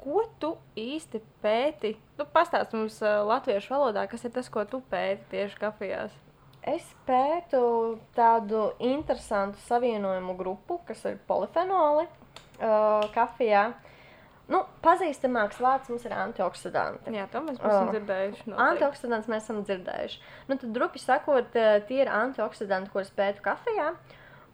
[0.00, 1.92] ko tu īsti pēti?
[2.16, 6.16] Nu, pastāst mums uh, latviešu valodā, kas ir tas, ko tu pēti tieši kafijās.
[6.64, 7.58] Es pētu
[8.16, 13.66] tādu interesantu savienojumu grupu, kas ir polifenoli uh, kafijā.
[14.48, 17.12] Nu, pazīstamāks vārds mums ir antioksidanti.
[17.16, 17.92] Jā, to mēs esam Ah.
[17.94, 18.42] dzirdējuši.
[18.48, 18.64] noteikti.
[18.68, 20.18] Antioksidantus mēs esam dzirdējuši.
[20.48, 23.94] Nu, tad, drupi sakot, tie ir antioksidanti, kurus pētu kafijā.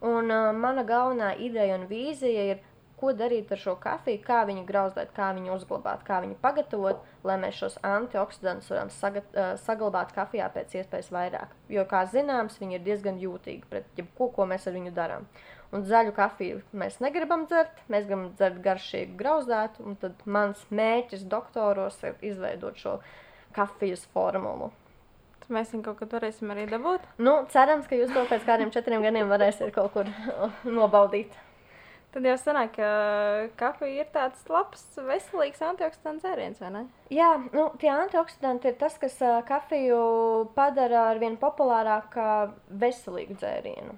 [0.00, 2.60] Un uh, mana galvenā ideja un vīzija ir,
[3.00, 7.36] ko darīt ar šo kafiju, kā viņu grauzdēt, kā viņu uzglabāt, kā viņu pagatavot, lai
[7.42, 11.54] mēs šos antioksidantus varam sagat, uh, saglabāt kafijā pēc iespējas vairāk.
[11.72, 15.26] Jo, kā zināms, viņi ir diezgan jūtīgi pret jebko, ko mēs ar viņu darām.
[15.70, 21.28] Un zaļu kafiju mēs negribam dzert, mēs gribam dzert garšīgu grauzdētu, un tad mans mērķis
[21.30, 22.98] doktoros ir izveidot šo
[23.54, 24.72] kafijas formulu.
[25.50, 27.06] Mēs viņu kaut kad varēsim arī dabūt.
[27.18, 30.10] Nu, cerams, ka jūs to pēc kādiem četriem gadiem varēsiet kaut kur
[30.78, 31.34] nobaudīt.
[32.10, 32.86] Tad jau sanāk, ka
[33.58, 36.82] kafija ir tāds labs, veselīgs antioksidantu dzēriens, vai ne?
[37.14, 39.14] Jā, nu, tie antioksidanti ir tas, kas
[39.46, 40.00] kafiju
[40.56, 42.24] padara ar vien populārāku
[42.82, 43.94] veselīgu dzērienu.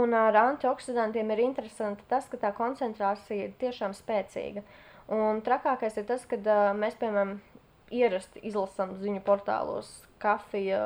[0.00, 4.64] Un ar antioksidantiem ir interesanti tas, ka tā koncentrācija ir tiešām spēcīga.
[5.12, 6.38] Un trakākais ir tas, ka
[6.78, 7.36] mēs, piemēram,
[7.92, 9.90] ierasti izlasām ziņu portālos,
[10.22, 10.80] kafija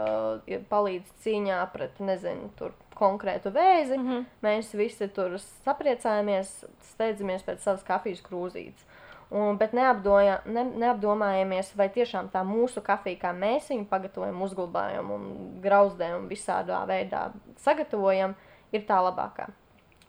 [0.73, 3.99] palīdz cīņā pret, nezinu, tur konkrētu vēzi.
[3.99, 4.25] Mhm.
[4.45, 6.53] Mēs visi tur sapriecājamies,
[6.93, 8.87] steidzamies pēc savas kafijas krūzītes.
[9.29, 15.11] Un, bet neapdoja, ne, neapdomājamies, vai tiešām tā mūsu kafija, kā mēs viņu pagatavojam, uzglabājam
[15.13, 15.27] un
[15.61, 17.27] grauzdējam un visādā veidā
[17.61, 18.33] sagatavojam,
[18.73, 19.51] ir tā labākā.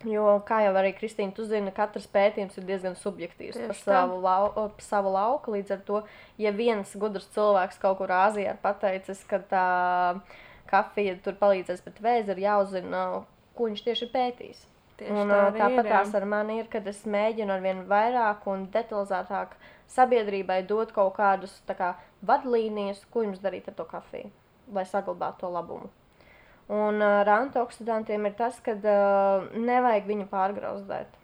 [0.08, 4.20] Jo, kā jau arī Kristīna, tu zini, katrs pētījums ir diezgan subjektīvs Tieši par savu,
[4.24, 5.52] lau, par savu lauku.
[5.58, 6.00] Līdz ar to,
[6.40, 9.66] ja viens gudrs cilvēks kaut kur Āzijā ir pateicis, ka tā
[10.70, 13.05] kafija tur palīdzēs pret vēzi, ir jāuzzina,
[13.57, 14.65] ko viņš tieši ir pētījis.
[14.99, 18.65] Tieši Un, tā tāpat tās ar mani ir, kad es mēģinu ar vien vairāk un
[18.74, 19.55] detalizētāk
[19.89, 21.93] sabiedrībai dot kaut kādus kā,
[22.26, 24.32] vadlīnijas, ko jums darīt ar to kafiju,
[24.76, 25.89] lai saglabātu to labumu.
[26.70, 31.15] Un ar antioksidantiem ir tas, ka uh, nevajag viņu pārgrauzdēt.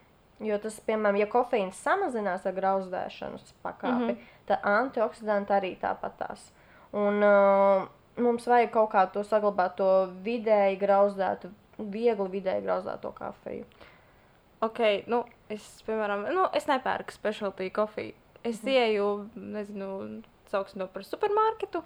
[0.43, 4.31] Jo tas, piemēram, ja kofeīns samazinās ar grauzdēšanas pakāpi, mm -hmm.
[4.49, 6.49] tad antioksidanti arī tāpatās.
[6.91, 7.85] Un uh,
[8.21, 9.89] mums vajag kaut kā to saglabāt, to
[10.25, 13.65] vidēji grauzdētu, viegli vidēji grauzdēto kafiju.
[14.65, 18.15] Ok, nu, es, piemēram, nu, es nepērku specialty kofiju.
[18.45, 18.71] Es mm.
[18.71, 19.07] ieju,
[19.57, 19.89] nezinu,
[20.51, 21.81] sauksim to par supermarketu.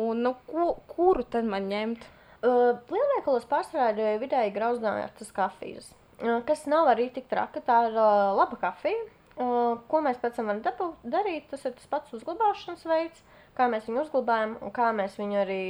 [0.00, 2.04] Un, nu, ko, kuru tad man ņemt?
[2.40, 5.90] Uh, Lielveikalos pārsvarā ir vidēji grauzdētas kafijas,
[6.22, 7.60] uh, kas nav arī tik traka.
[7.64, 9.08] Tā ir uh, laba kafija.
[9.40, 13.22] Uh, ko mēs pēc tam varam darīt, tas ir tas pats uzglabāšanas veids,
[13.58, 15.64] kā mēs viņu uzglabājam un kā mēs viņu arī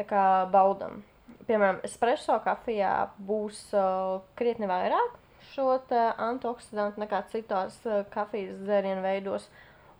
[0.00, 1.02] kā, baudam.
[1.48, 5.18] Piemēram, espreso kafijā būs uh, krietni vairāk
[5.50, 9.48] šo antioksidantu nekā citās uh, kafijas dzērienu veidos.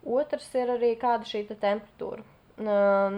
[0.07, 2.25] Otrs ir arī kāda šī te temperatūra.
[2.61, 3.09] Uh,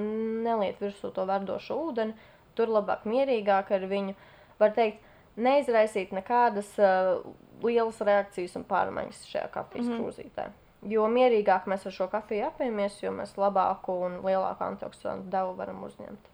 [0.47, 2.14] neliet virsū to verdošo ūdeni,
[2.59, 4.16] tur labāk mierīgāk ar viņu.
[4.61, 5.03] Var teikt,
[5.36, 7.22] neizraisīt nekādas uh,
[7.64, 9.93] lielas reakcijas un pārmaiņas šajā kafijas mm.
[9.93, 10.03] -hmm.
[10.03, 10.51] krūzītē.
[10.90, 15.84] Jo mierīgāk mēs ar šo kafiju apējamies, jo mēs labāku un lielāku antioksidantu devu varam
[15.86, 16.30] uzņemt.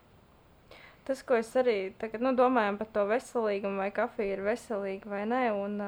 [1.09, 5.23] Tas, ko es arī tagad nu, domāju par to veselīgumu, vai kafija ir veselīga vai
[5.29, 5.79] nē, un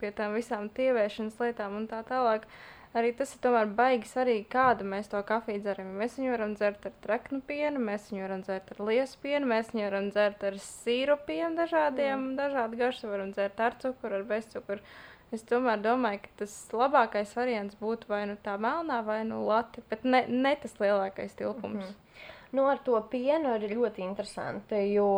[0.00, 2.48] pie tām visām tieviešanas lietām un tā tālāk.
[2.94, 5.88] Arī tas ir tomēr baigi svarīgi, kādu mēs to kafiju dzeram.
[5.98, 9.72] Mēs viņu varam dzert ar traknu pienu, mēs viņu varam dzert ar liesu pienu, mēs
[9.72, 12.36] viņu varam dzert ar sīrupiem dažādiem, mm.
[12.38, 14.94] dažādi garši, varam dzert ar cukuru, ar bezcukuru.
[15.34, 19.82] Es tomēr domāju, ka tas labākais variants būtu vai nu tā melnā, vai nu lati,
[19.90, 21.74] bet ne, ne tas lielākais tilpums.
[21.74, 22.30] Mm -hmm.
[22.54, 25.08] Nu, ar to pienu ir ļoti interesanti, jo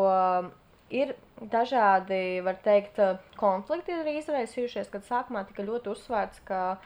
[0.91, 3.01] ir dažādi, var teikt,
[3.37, 6.79] konflikti arī izraisījušies, kad sākumā tika ļoti uzsvērts, ka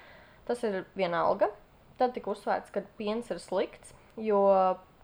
[0.49, 1.51] tas ir vienalga.
[1.99, 4.41] Tad tika uzsvērts, ka piens ir slikts, jo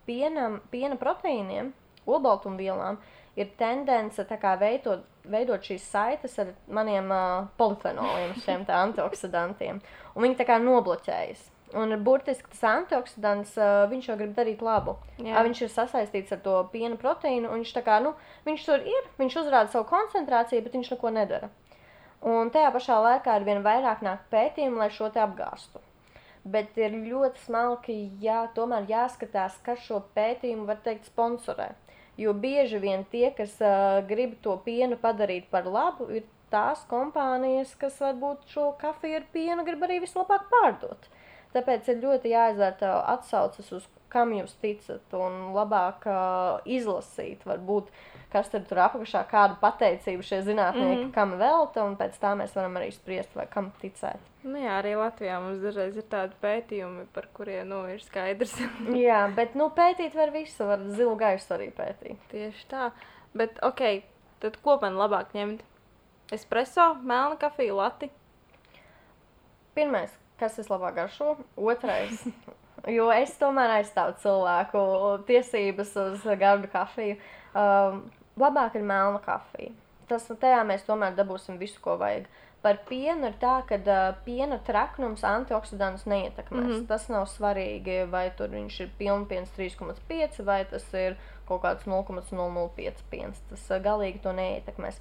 [0.07, 1.73] pienam, piena proteīniem,
[2.07, 2.99] olbaltumvielām
[3.37, 4.25] ir tendence
[4.61, 9.83] veidot, veidot šīs saites ar maniem uh, polifenoliem, šiem antioksidantiem.
[10.15, 11.53] Un viņi tā kā nobloķējas.
[11.77, 14.97] Un burtiski tas antioksidants, uh, viņš jau grib darīt labu.
[15.19, 15.43] Jā.
[15.45, 18.15] Viņš ir sasaistīts ar to piena proteīnu, un viņš, kā, nu,
[18.47, 21.51] viņš tur ir, viņš uzrāda savu koncentrāciju, bet viņš neko nedara.
[22.27, 25.83] Un tajā pašā laikā ar vien vairāk nāk pētījumi, lai šo te apgāstu.
[26.47, 31.73] Bet ir ļoti smalki, jā, tomēr jāskatās, kas šo pētījumu var teikt sponsorē.
[32.17, 37.75] Jo bieži vien tie, kas uh, grib to pienu padarīt par labu, ir tās kompānijas,
[37.77, 41.11] kas varbūt šo kafiju ar pienu grib arī vislabāk pārdot.
[41.57, 43.87] Tāpēc ir ļoti jāizvērtē atsauces uz
[44.17, 47.91] kam jūs ticat, un labāk uh, izlasīt, varbūt,
[48.33, 52.55] kas tad tur apakšā, kādu pateicību šie zinātnieki mm kam velta, un pēc tā mēs
[52.57, 54.23] varam arī spriest, vai kam ticēt.
[54.47, 58.55] Nu, jā, arī Latvijā mums dažreiz ir tādi pētījumi, par kuriem nu, ir skaidrs.
[59.07, 62.21] Jā, bet nu, pētīt var visu, var zilu gaisu arī pētīt.
[62.31, 62.91] Tieši tā.
[63.37, 63.83] Bet, ok,
[64.45, 65.65] tad ko man labāk ņemt?
[66.37, 68.11] Espreso, melna kafija, lati.
[69.75, 72.25] Pirmais, kas vislabāk garšo, otrais.
[72.87, 74.81] Jo es tomēr aizstāvu cilvēku
[75.27, 77.17] tiesības uz gardu kafiju.
[77.57, 78.05] Um,
[78.39, 79.73] labāk ir melna kafija.
[80.07, 82.29] Tas tajā mēs tomēr dabūsim visu, ko vajag.
[82.63, 86.63] Par pienu ir tā, ka uh, piena traknums antioksidantus neietekmēs.
[86.63, 86.73] Mm.
[86.73, 86.87] -hmm.
[86.87, 91.17] Tas nav svarīgi, vai tur viņš ir pilnpiens 3,5 vai tas ir
[91.49, 93.43] kaut kāds 0,005 piens.
[93.51, 95.01] Tas uh, galīgi to neietekmēs.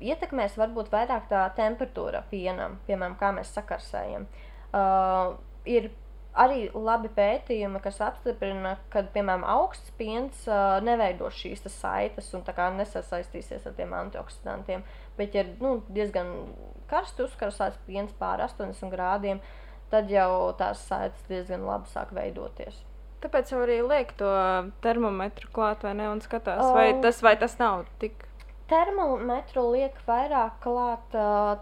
[0.00, 4.22] Ietekmēs varbūt vairāk tā temperatūra pienam, piemēram, kā mēs sakarsējam.
[4.22, 4.49] Uh,
[5.66, 5.90] ir
[6.40, 12.44] arī labi pētījumi, kas apstiprina, ka, piemēram, augsts piens uh, neveido šīs te saites un
[12.78, 14.84] nesasaistīsies ar tiem antioksidantiem.
[15.18, 16.54] Bet, ja ir nu, diezgan
[16.90, 19.42] karsts uzkarsāts piens pār 80 grādiem,
[19.90, 22.84] tad jau tās saites diezgan labi sāk veidoties.
[23.20, 24.30] Tāpēc jau arī liek to
[24.80, 26.08] termometru klāt, vai ne?
[26.08, 26.72] Un skatās, oh.
[26.78, 28.29] vai, tas, vai tas nav tik.
[28.70, 31.14] Termometru liek vairāk klāt,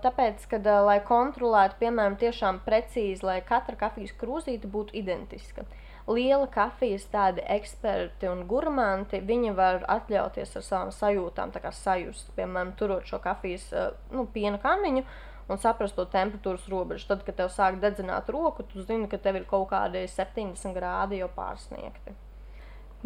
[0.05, 5.65] tāpēc, ka, lai kontrolētu, piemēram, tiešām precīzi, lai katra kafijas krūzīte būtu identiska.
[6.09, 12.31] Liela kafijas tādi eksperti un gurmanti, viņi var atļauties ar savām sajūtām tā kā sajust,
[12.37, 13.67] piemēram, turot šo kafijas
[14.13, 15.05] nu, piena kanniņu
[15.49, 17.09] un saprast to temperatūras robežu.
[17.09, 21.23] Tad, kad tev sāk dedzināt roku, tu zini, ka tev ir kaut kādi 70 grādi
[21.23, 22.17] jau pārsniegti.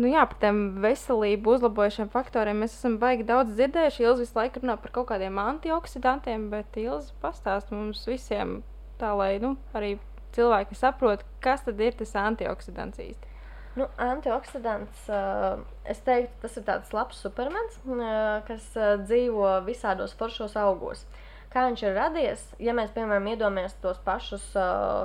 [0.01, 4.05] Nu jā, par tiem veselību uzlabojušiem faktoriem mēs esam baigi daudz dzirdējuši.
[4.07, 8.63] Ilzi visu laiku runā par kaut kādiem antioksidantiem, bet Ilzi pastāst mums visiem
[9.03, 9.99] tā, lai nu, arī
[10.33, 13.33] cilvēki saprot, kas tad ir tas antioksidants īsti.
[13.77, 20.13] Nu, antioksidants, uh, es teiktu, tas ir tāds labs supermens, uh, kas uh, dzīvo visādos
[20.17, 21.05] foršos augos.
[21.53, 24.45] Kā viņš ir radies, ja mēs, piemēram, iedomājamies tos pašus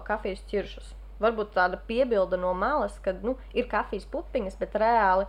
[0.08, 0.94] kafijas ķiršus.
[1.24, 5.26] Varbūt tāda piebilde no malas, ka nu, ir kafijas pupiņas, bet reāli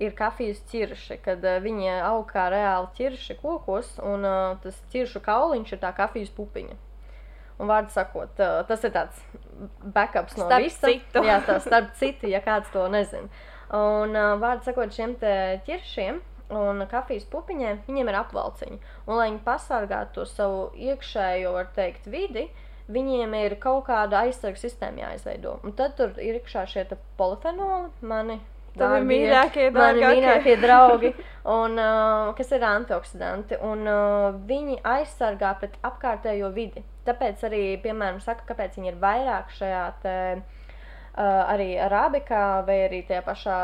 [0.00, 5.22] ir kafijas ķirši, kad uh, viņi aug kā reāli ķirši kokos, un uh, tas ķiršu
[5.24, 6.78] kauliņš ir tā kafijas pupiņa.
[7.60, 9.20] Un, vārdu sakot, uh, tas ir tāds
[9.84, 10.88] backups no Starp visa.
[10.88, 11.24] citu.
[11.28, 13.28] Jā, tā starp citu, ja kāds to nezina.
[13.76, 15.18] Un, uh, vārdu sakot, šiem
[15.66, 18.80] ķiršiem un kafijas pupiņiem, viņiem ir apvalciņi.
[19.06, 22.48] Un, lai viņi pasargātu to savu iekšējo, var teikt, vidi,
[22.94, 25.58] viņiem ir kaut kāda aizsardzības sistēma jāizveido.
[25.64, 26.86] Un tad tur ir iekšā šie
[27.18, 28.40] polifenoli, mani.
[28.78, 31.10] Tavi mīļākie, mani mīļākie draugi,
[31.50, 33.58] un, uh, kas ir antioksidanti.
[33.66, 36.84] Un, uh, viņi aizsargā pret apkārtējo vidi.
[37.08, 43.02] Tāpēc arī, piemēram, saka, kāpēc viņi ir vairāk šajā te, uh, arī arābikā vai arī
[43.08, 43.58] tajā pašā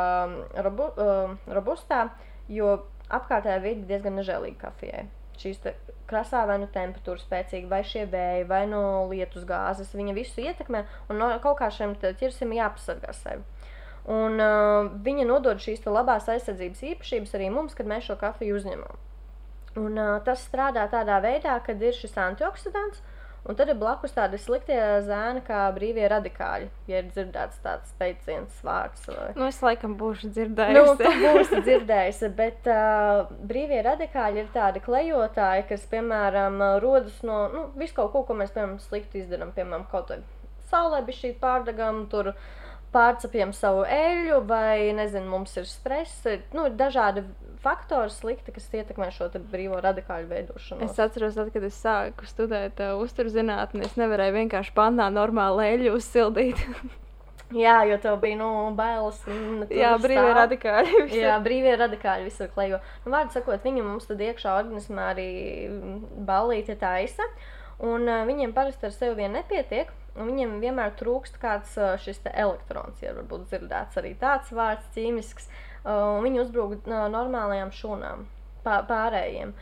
[0.66, 2.08] robu, uh, robustā,
[2.50, 5.06] jo apkārtējā vidi diezgan nežēlīga kafijai.
[5.40, 5.60] Šīs
[6.10, 10.84] krasā vai nu temperatūra spēcīga, vai šie vēji, vai no lietus gāzes, viņa visu ietekmē,
[11.10, 13.42] un no kaut kā šiem ķirsim jāpasargā sevi.
[14.06, 19.00] Un uh, viņa nodod šīs labās aizsardzības īpašības arī mums, kad mēs šo kafiju uzņemam.
[19.76, 23.02] Un, uh, tas strādā tādā veidā, ka ir šis antioksidants,
[23.46, 26.68] un tad ir blakus tādi sliktie zēni, kā brīvie radikāļi.
[26.90, 29.06] Ja ir dzirdēts tāds teiciens, vārds.
[29.10, 29.28] Vai...
[29.38, 30.96] Nu, es laikam būšu Nu, dzirdējusi.
[31.02, 37.44] tu būsi dzirdējusi, bet uh, brīvie radikāļi ir tādi klejotāji, kas, piemēram, uh, rodas no
[37.52, 39.54] nu, visu kaut ko, ko mēs, piemēram, slikti izdarām.
[39.56, 40.22] Piemēram, kaut vai
[40.70, 42.32] saulē bija šī pārdagama, tur
[42.96, 46.26] pārcepjam savu eļļu, vai, nezinu, mums ir stress.
[46.56, 47.24] Nu, ir dažādi
[47.62, 50.86] faktori slikti, kas ietekmē šo brīvo radikāļu veidošanu.
[50.86, 55.98] Es atceros, tad, kad es sāku studēt uh, uzturzinātni, es nevarēju vienkārši pannā normāli eļļu
[55.98, 56.62] uzsildīt.
[57.54, 59.20] Jā, jo tev bija, nu, bailes.
[59.22, 61.02] tur Jā, brīvie radikāļi.
[61.14, 62.80] Jā, brīvie radikāļi visur klejo.
[63.04, 65.28] Nu, Vārdu sakot, viņi mums tad iekšā organismā arī
[66.26, 67.28] balīti taisa.
[67.84, 69.92] Un uh, viņiem parasti ar sevi vien nepietiek.
[70.16, 75.50] un Viņiem vienmēr trūkst kāds uh, šis elektrons, ja varbūt dzirdēts arī tāds vārds, ķīmisks.
[75.86, 78.24] Un viņi uzbrūk normālajām šūnām,
[78.64, 79.52] pā, pārējiem.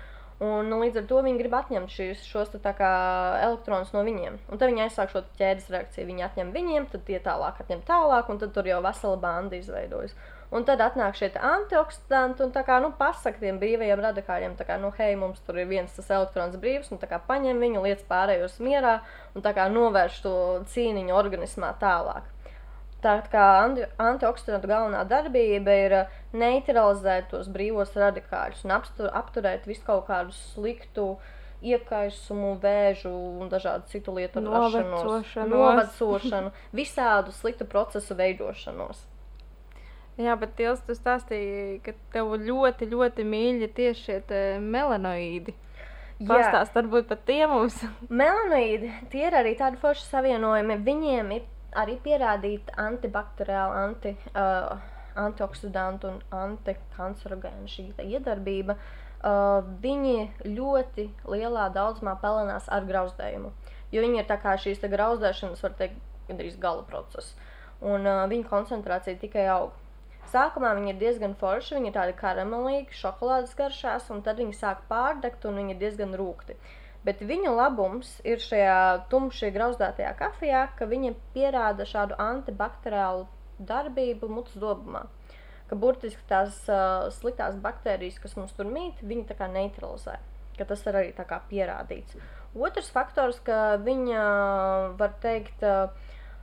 [0.45, 2.93] Un, līdz ar to viņi grib atņemt šīs, šos kā
[3.45, 4.39] elektronus no viņiem.
[4.49, 6.09] Un tad viņi aizsāk šo ķēdes reakciju.
[6.09, 10.17] Viņi atņem viņiem, tad tie tālāk atņem tālāk, un tad tur jau vesela banda izveidojas.
[10.55, 14.77] Un tad atnāk šie antioksidanti un tā kā nu, pasaka tiem brīvajiem radikāļiem, tā kā,
[14.79, 18.05] nu, hei, mums tur ir viens tas elektrons brīvs, un tā kā paņem viņu, liec
[18.07, 19.01] pārējos mierā
[19.35, 20.35] un tā kā novērš to
[20.71, 22.29] cīniņu organismā tālāk.
[23.05, 29.67] Tā kā anti- antioksidantu galvenā darbība ir uh, neutralizēt tos brīvos radikāļus un apstur, apturēt
[29.69, 31.09] visu kaut kādu sliktu
[31.65, 33.11] iekaisumu, vēžu
[33.43, 34.41] un dažādu citu lietu
[35.51, 39.03] novecošanu, visādu sliktu procesu veidošanos.
[40.15, 45.57] Jā, bet Tils, tu stāstīji, ka tev ļoti, ļoti mīļi tieši šie melanoīdi.
[46.23, 47.81] Pastāst varbūt par tiem mums.
[48.23, 50.79] Melanoīdi, tie ir arī tādi forši savienojumi.
[50.87, 54.79] Viņiem ir arī pierādīta antibakteriāla, anti, uh,
[55.19, 58.79] antioksidantu un antikancerogēna šī iedarbība.
[59.25, 63.51] Uh, viņi ļoti lielā daudzumā pelinās ar grauzdējumu.
[63.91, 65.99] Jo viņi ir tā kā šīs grauzdēšanas, var teikt,
[66.29, 67.35] gandrīz gala process.
[67.83, 69.75] Un uh, viņa koncentrācija tikai aug.
[70.33, 74.87] Sākumā viņi ir diezgan forši, viņi ir tādi karamelīgi, šokolādes garšās, un tad viņi sāk
[74.91, 76.57] pārdegt un viņi ir diezgan rūkti.
[77.05, 78.77] Bet viņu labums ir šajā
[79.13, 83.27] tumšajā grauzdētajā kafijā, ka viņi pierāda šādu antibakteriālu
[83.61, 85.05] darbību mutes dobumā.
[85.69, 90.17] Ka burtiski tās uh, sliktās baktērijas, kas mums tur mīt, viņi tā kā neutralizē.
[90.57, 92.17] Ka tas ir arī tā kā pierādīts.
[92.55, 94.25] Otrs faktors, ka viņa
[95.01, 95.93] var teikt, uh,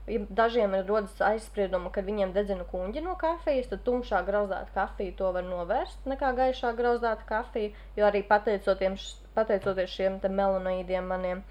[0.07, 5.31] ja dažiem rodas aizspriedumi, ka viņiem dedzina kuģi no kafijas, tad tumšā grauzdēta kafija to
[5.35, 11.43] var novērst nekā gaišā grauzdēta kafija, jo arī pateicoties, pateicoties šiem melanoīdiem maniem.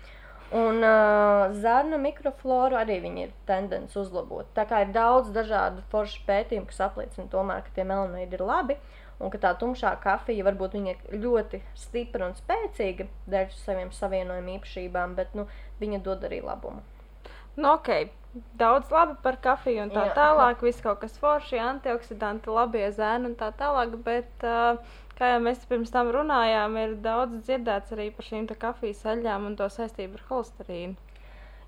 [0.51, 4.49] Un uh, zarnu mikrofloru arī viņi ir tendence uzlabot.
[4.57, 8.81] Tā kā ir daudz dažādu foršu pētījumu, kas apliecina tomēr, ka tie melanoīdi ir labi,
[9.23, 15.15] un ka tā tumšā kafija varbūt viņa ļoti stipra un spēcīga dēļ saviem savienojuma īpašībām,
[15.15, 15.47] bet nu,
[15.79, 16.83] viņa dod arī labumu.
[17.57, 17.91] Nu, ok,
[18.61, 20.15] daudz labi par kafiju un tā Jā.
[20.17, 20.63] tālāk.
[20.67, 23.97] Viss kaut kas forši, antioksidanti, labie zēni un tā tālāk.
[24.07, 24.79] Bet uh,
[25.19, 29.57] kā jau mēs pirms tam runājām, ir daudz dzirdēts arī par šīm kafijas eļļām un
[29.59, 31.10] to saistību ar holesterīnu.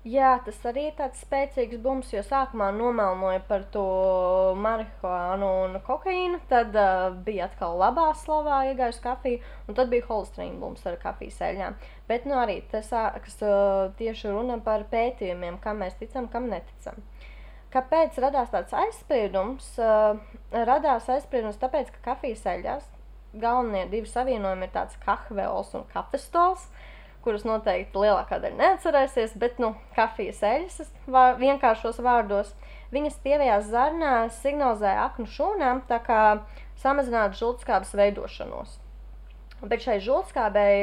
[0.03, 3.83] Jā, tas arī ir tāds spēcīgs bums, jo sākumā nomelnoja par to
[4.59, 6.41] marihuānu un kokaīnu.
[6.49, 11.39] Tad uh, bija atkal labā slavā iegājusi kafija, un tad bija holesterīna bums ar kafijas
[11.47, 11.79] eļļām.
[12.11, 16.99] Bet nu, arī tas sākas uh, tieši runa par pētījumiem, kam mēs ticam, kam neticam.
[17.71, 19.71] Kāpēc radās tāds aizspriedums?
[19.79, 20.19] Uh,
[20.51, 22.91] radās aizspriedums tāpēc, ka kafijas eļļās
[23.39, 26.67] galvenie divi savienojumi ir tāds kahveols un kafestols.
[26.67, 26.89] Uh,
[27.23, 32.51] kurus noteikti lielākā daļa neatcerēsies, bet nu, kafijas eļļas vār, vienkāršos vārdos.
[32.93, 36.19] Viņas tievajās zarnās signalizē aknu šūnām, tā kā
[36.83, 38.77] samazināt žultskābes veidošanos.
[39.63, 40.75] Bet šai žultskābei,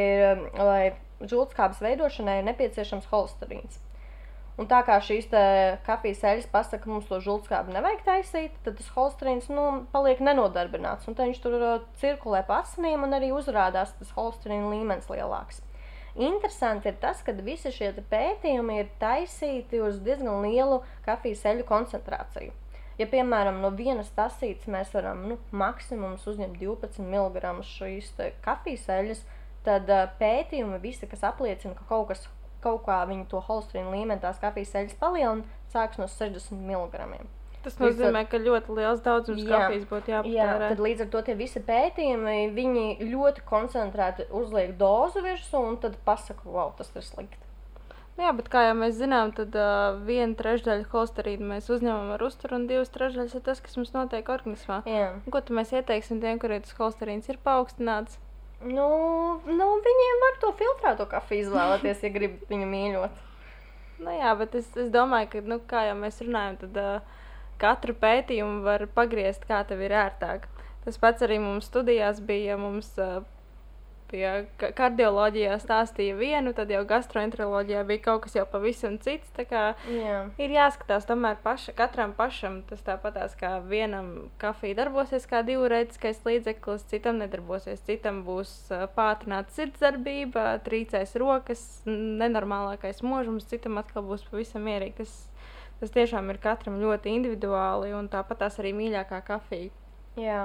[0.56, 0.82] lai
[1.20, 3.78] žultskābes veidošanai ir nepieciešams holesterīns.
[4.60, 5.30] Un tā kā šīs
[5.86, 11.08] kafijas eļļas pasaka, ka mums to žultskābi nevajag taisīt, tad tas holesterīns nu, paliek nenodarbināts.
[11.08, 15.62] Un tad viņš tur uh, cirkulē pa asinīm un arī uzrādās tas holesterīna līmenis lielāks.
[16.18, 22.56] Interesanti ir tas, ka visi šie pētījumi ir taisīti uz diezgan lielu kafijas eļļu koncentrāciju.
[23.00, 28.10] Ja, piemēram, no vienas tasītes mēs varam nu, maksimums uzņemt 12 mg šīs
[28.44, 29.24] kafijas eļļas,
[29.64, 29.88] tad
[30.20, 32.26] pētījumi visi, kas apliecina, ka kaut kas
[32.60, 37.22] kaut kā viņa to holesterīnu līmeni tās kafijas eļļas palielina, sāks no 60 mg.
[37.64, 40.32] Tas nozīmē, ka ļoti liels daudzums jā, kafijas būtu jāpatērē.
[40.32, 45.76] Jā, tad līdz ar to tie visi pētījumi, viņi ļoti koncentrēti uzliek dozu virsū un
[45.82, 47.50] tad pasaka, wow, tas ir slikti.
[48.16, 52.24] Nu jā, bet kā jau mēs zinām, tad uh, viena trešdaļa holesterīna mēs uzņemam ar
[52.26, 54.82] uzturu, un divas trešdaļas ir tas, kas mums notiek organismā.
[54.88, 55.06] Jā.
[55.28, 58.18] Ko tad mēs ieteiksim tiem, kuriem tas holesterīns ir paaugstināts?
[58.60, 58.90] Nu,
[59.48, 63.24] nu, viņiem var to filtrēto kafiju izvēlēties, ja grib viņu mīļot.
[64.04, 67.19] Nu jā, bet es, es domāju, ka, nu, kā jau mēs runājam, tad uh,
[67.60, 70.48] katru pētījumu var pagriezt, kā tev ir ērtāk.
[70.84, 72.56] Tas pats arī mums studijās bija.
[72.60, 72.94] Mums,
[74.10, 74.24] pie
[74.58, 79.30] kardioloģijā stāstīja vienu, tad jau gastroenteroloģijā bija kaut kas pavisam cits.
[79.38, 80.16] Jā.
[80.40, 82.60] Ir jāskatās tomēr paša, katram pašam.
[82.68, 87.84] Tas tāpatās kā vienam kafija darbosies kā diurētiskais līdzeklis, citam nedarbosies.
[87.86, 88.54] Citam būs
[88.96, 95.04] pātrināta sirdsdarbība, trīcēs rokas, nenormālākais mūžums, citam atkal būs pavisam mierīgi.
[95.04, 95.18] Tas
[95.80, 99.70] tas tiešām ir katram ļoti individuāli, un tāpat tās arī mīļākā kafija.
[100.18, 100.40] Jā,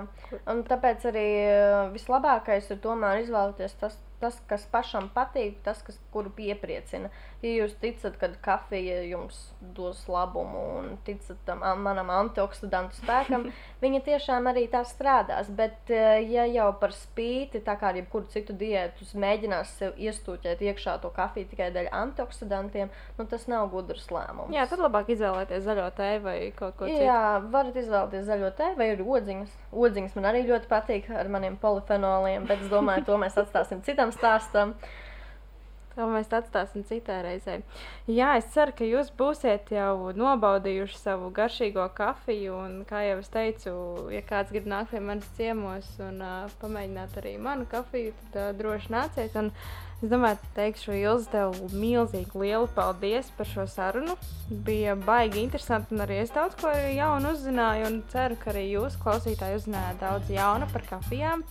[0.52, 6.00] un tāpēc arī eh, vislabākais ir tomēr izvēlēties tas, tas, kas pašam patīk, tas, kas,
[6.14, 7.12] kuru piepriecina.
[7.46, 9.38] Ja jūs ticat, ka kafija jums
[9.76, 13.50] dos labumu un ticat tam manam antioksidantu spēkam,
[13.84, 15.52] viņa tiešām arī tā strādās.
[15.54, 20.64] Bet, eh, ja jau par spīti, tā kā ar jebkuru citu diētu, mēģinās sev iestūķēt
[20.72, 24.54] iekšā to kafiju tikai dēļ antioksidantiem, nu, tas nav gudrs lēmums.
[24.56, 27.06] Jā, tad labāk izvēlēties zaļo tēju vai kaut ko citu.
[27.06, 29.56] Jā, varat izvēlēties zaļo tēju vai odziņas.
[29.86, 34.15] Odziņas man arī ļoti patīk ar maniem polifenoliem, bet es domāju, to mēs atstāsim citam
[34.16, 34.76] stāstam.
[35.96, 37.62] To mēs atstāsim citā reizē.
[38.12, 42.58] Jā, es ceru, ka jūs būsiet jau nobaudījuši savu garšīgo kafiju.
[42.66, 43.76] Un, kā jau es teicu,
[44.12, 48.52] ja kāds grib nākt pie manis ciemos un uh, pamēģināt arī manu kafiju, tad uh,
[48.60, 49.40] droši nāciet.
[49.40, 49.54] Un
[50.04, 54.20] es domāju, teikšu Ilzi tev milzīgi lielu paldies par šo sarunu.
[54.68, 57.88] Bija baigi interesanti un arī es daudz ko jaunu uzzināju.
[57.88, 61.48] Un ceru, ka arī jūs, klausītāji, uzzinājāt daudz jaunu par kafijām.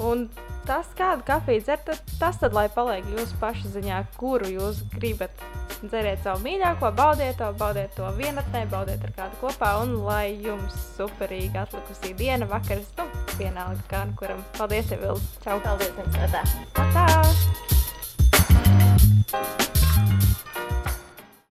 [0.00, 0.28] Un
[0.68, 5.34] tas, kādu kafiju dzert, tad, tas tad lai paliek jūsu pašu ziņā, kuru jūs gribat.
[5.80, 10.76] Dzeriet savu mīļāko, baudiet to, baudiet to vienatnē, baudiet ar kādu kopā un lai jums
[10.98, 13.08] superīga atlikusī diena, vakars, nu,
[13.40, 14.44] vienalga kā nu kuram.
[14.58, 15.24] Paldies, Evilis!
[15.44, 15.56] Čau!
[15.64, 16.16] Paldies, jums!
[16.28, 16.42] Atā!
[16.84, 17.06] Atā!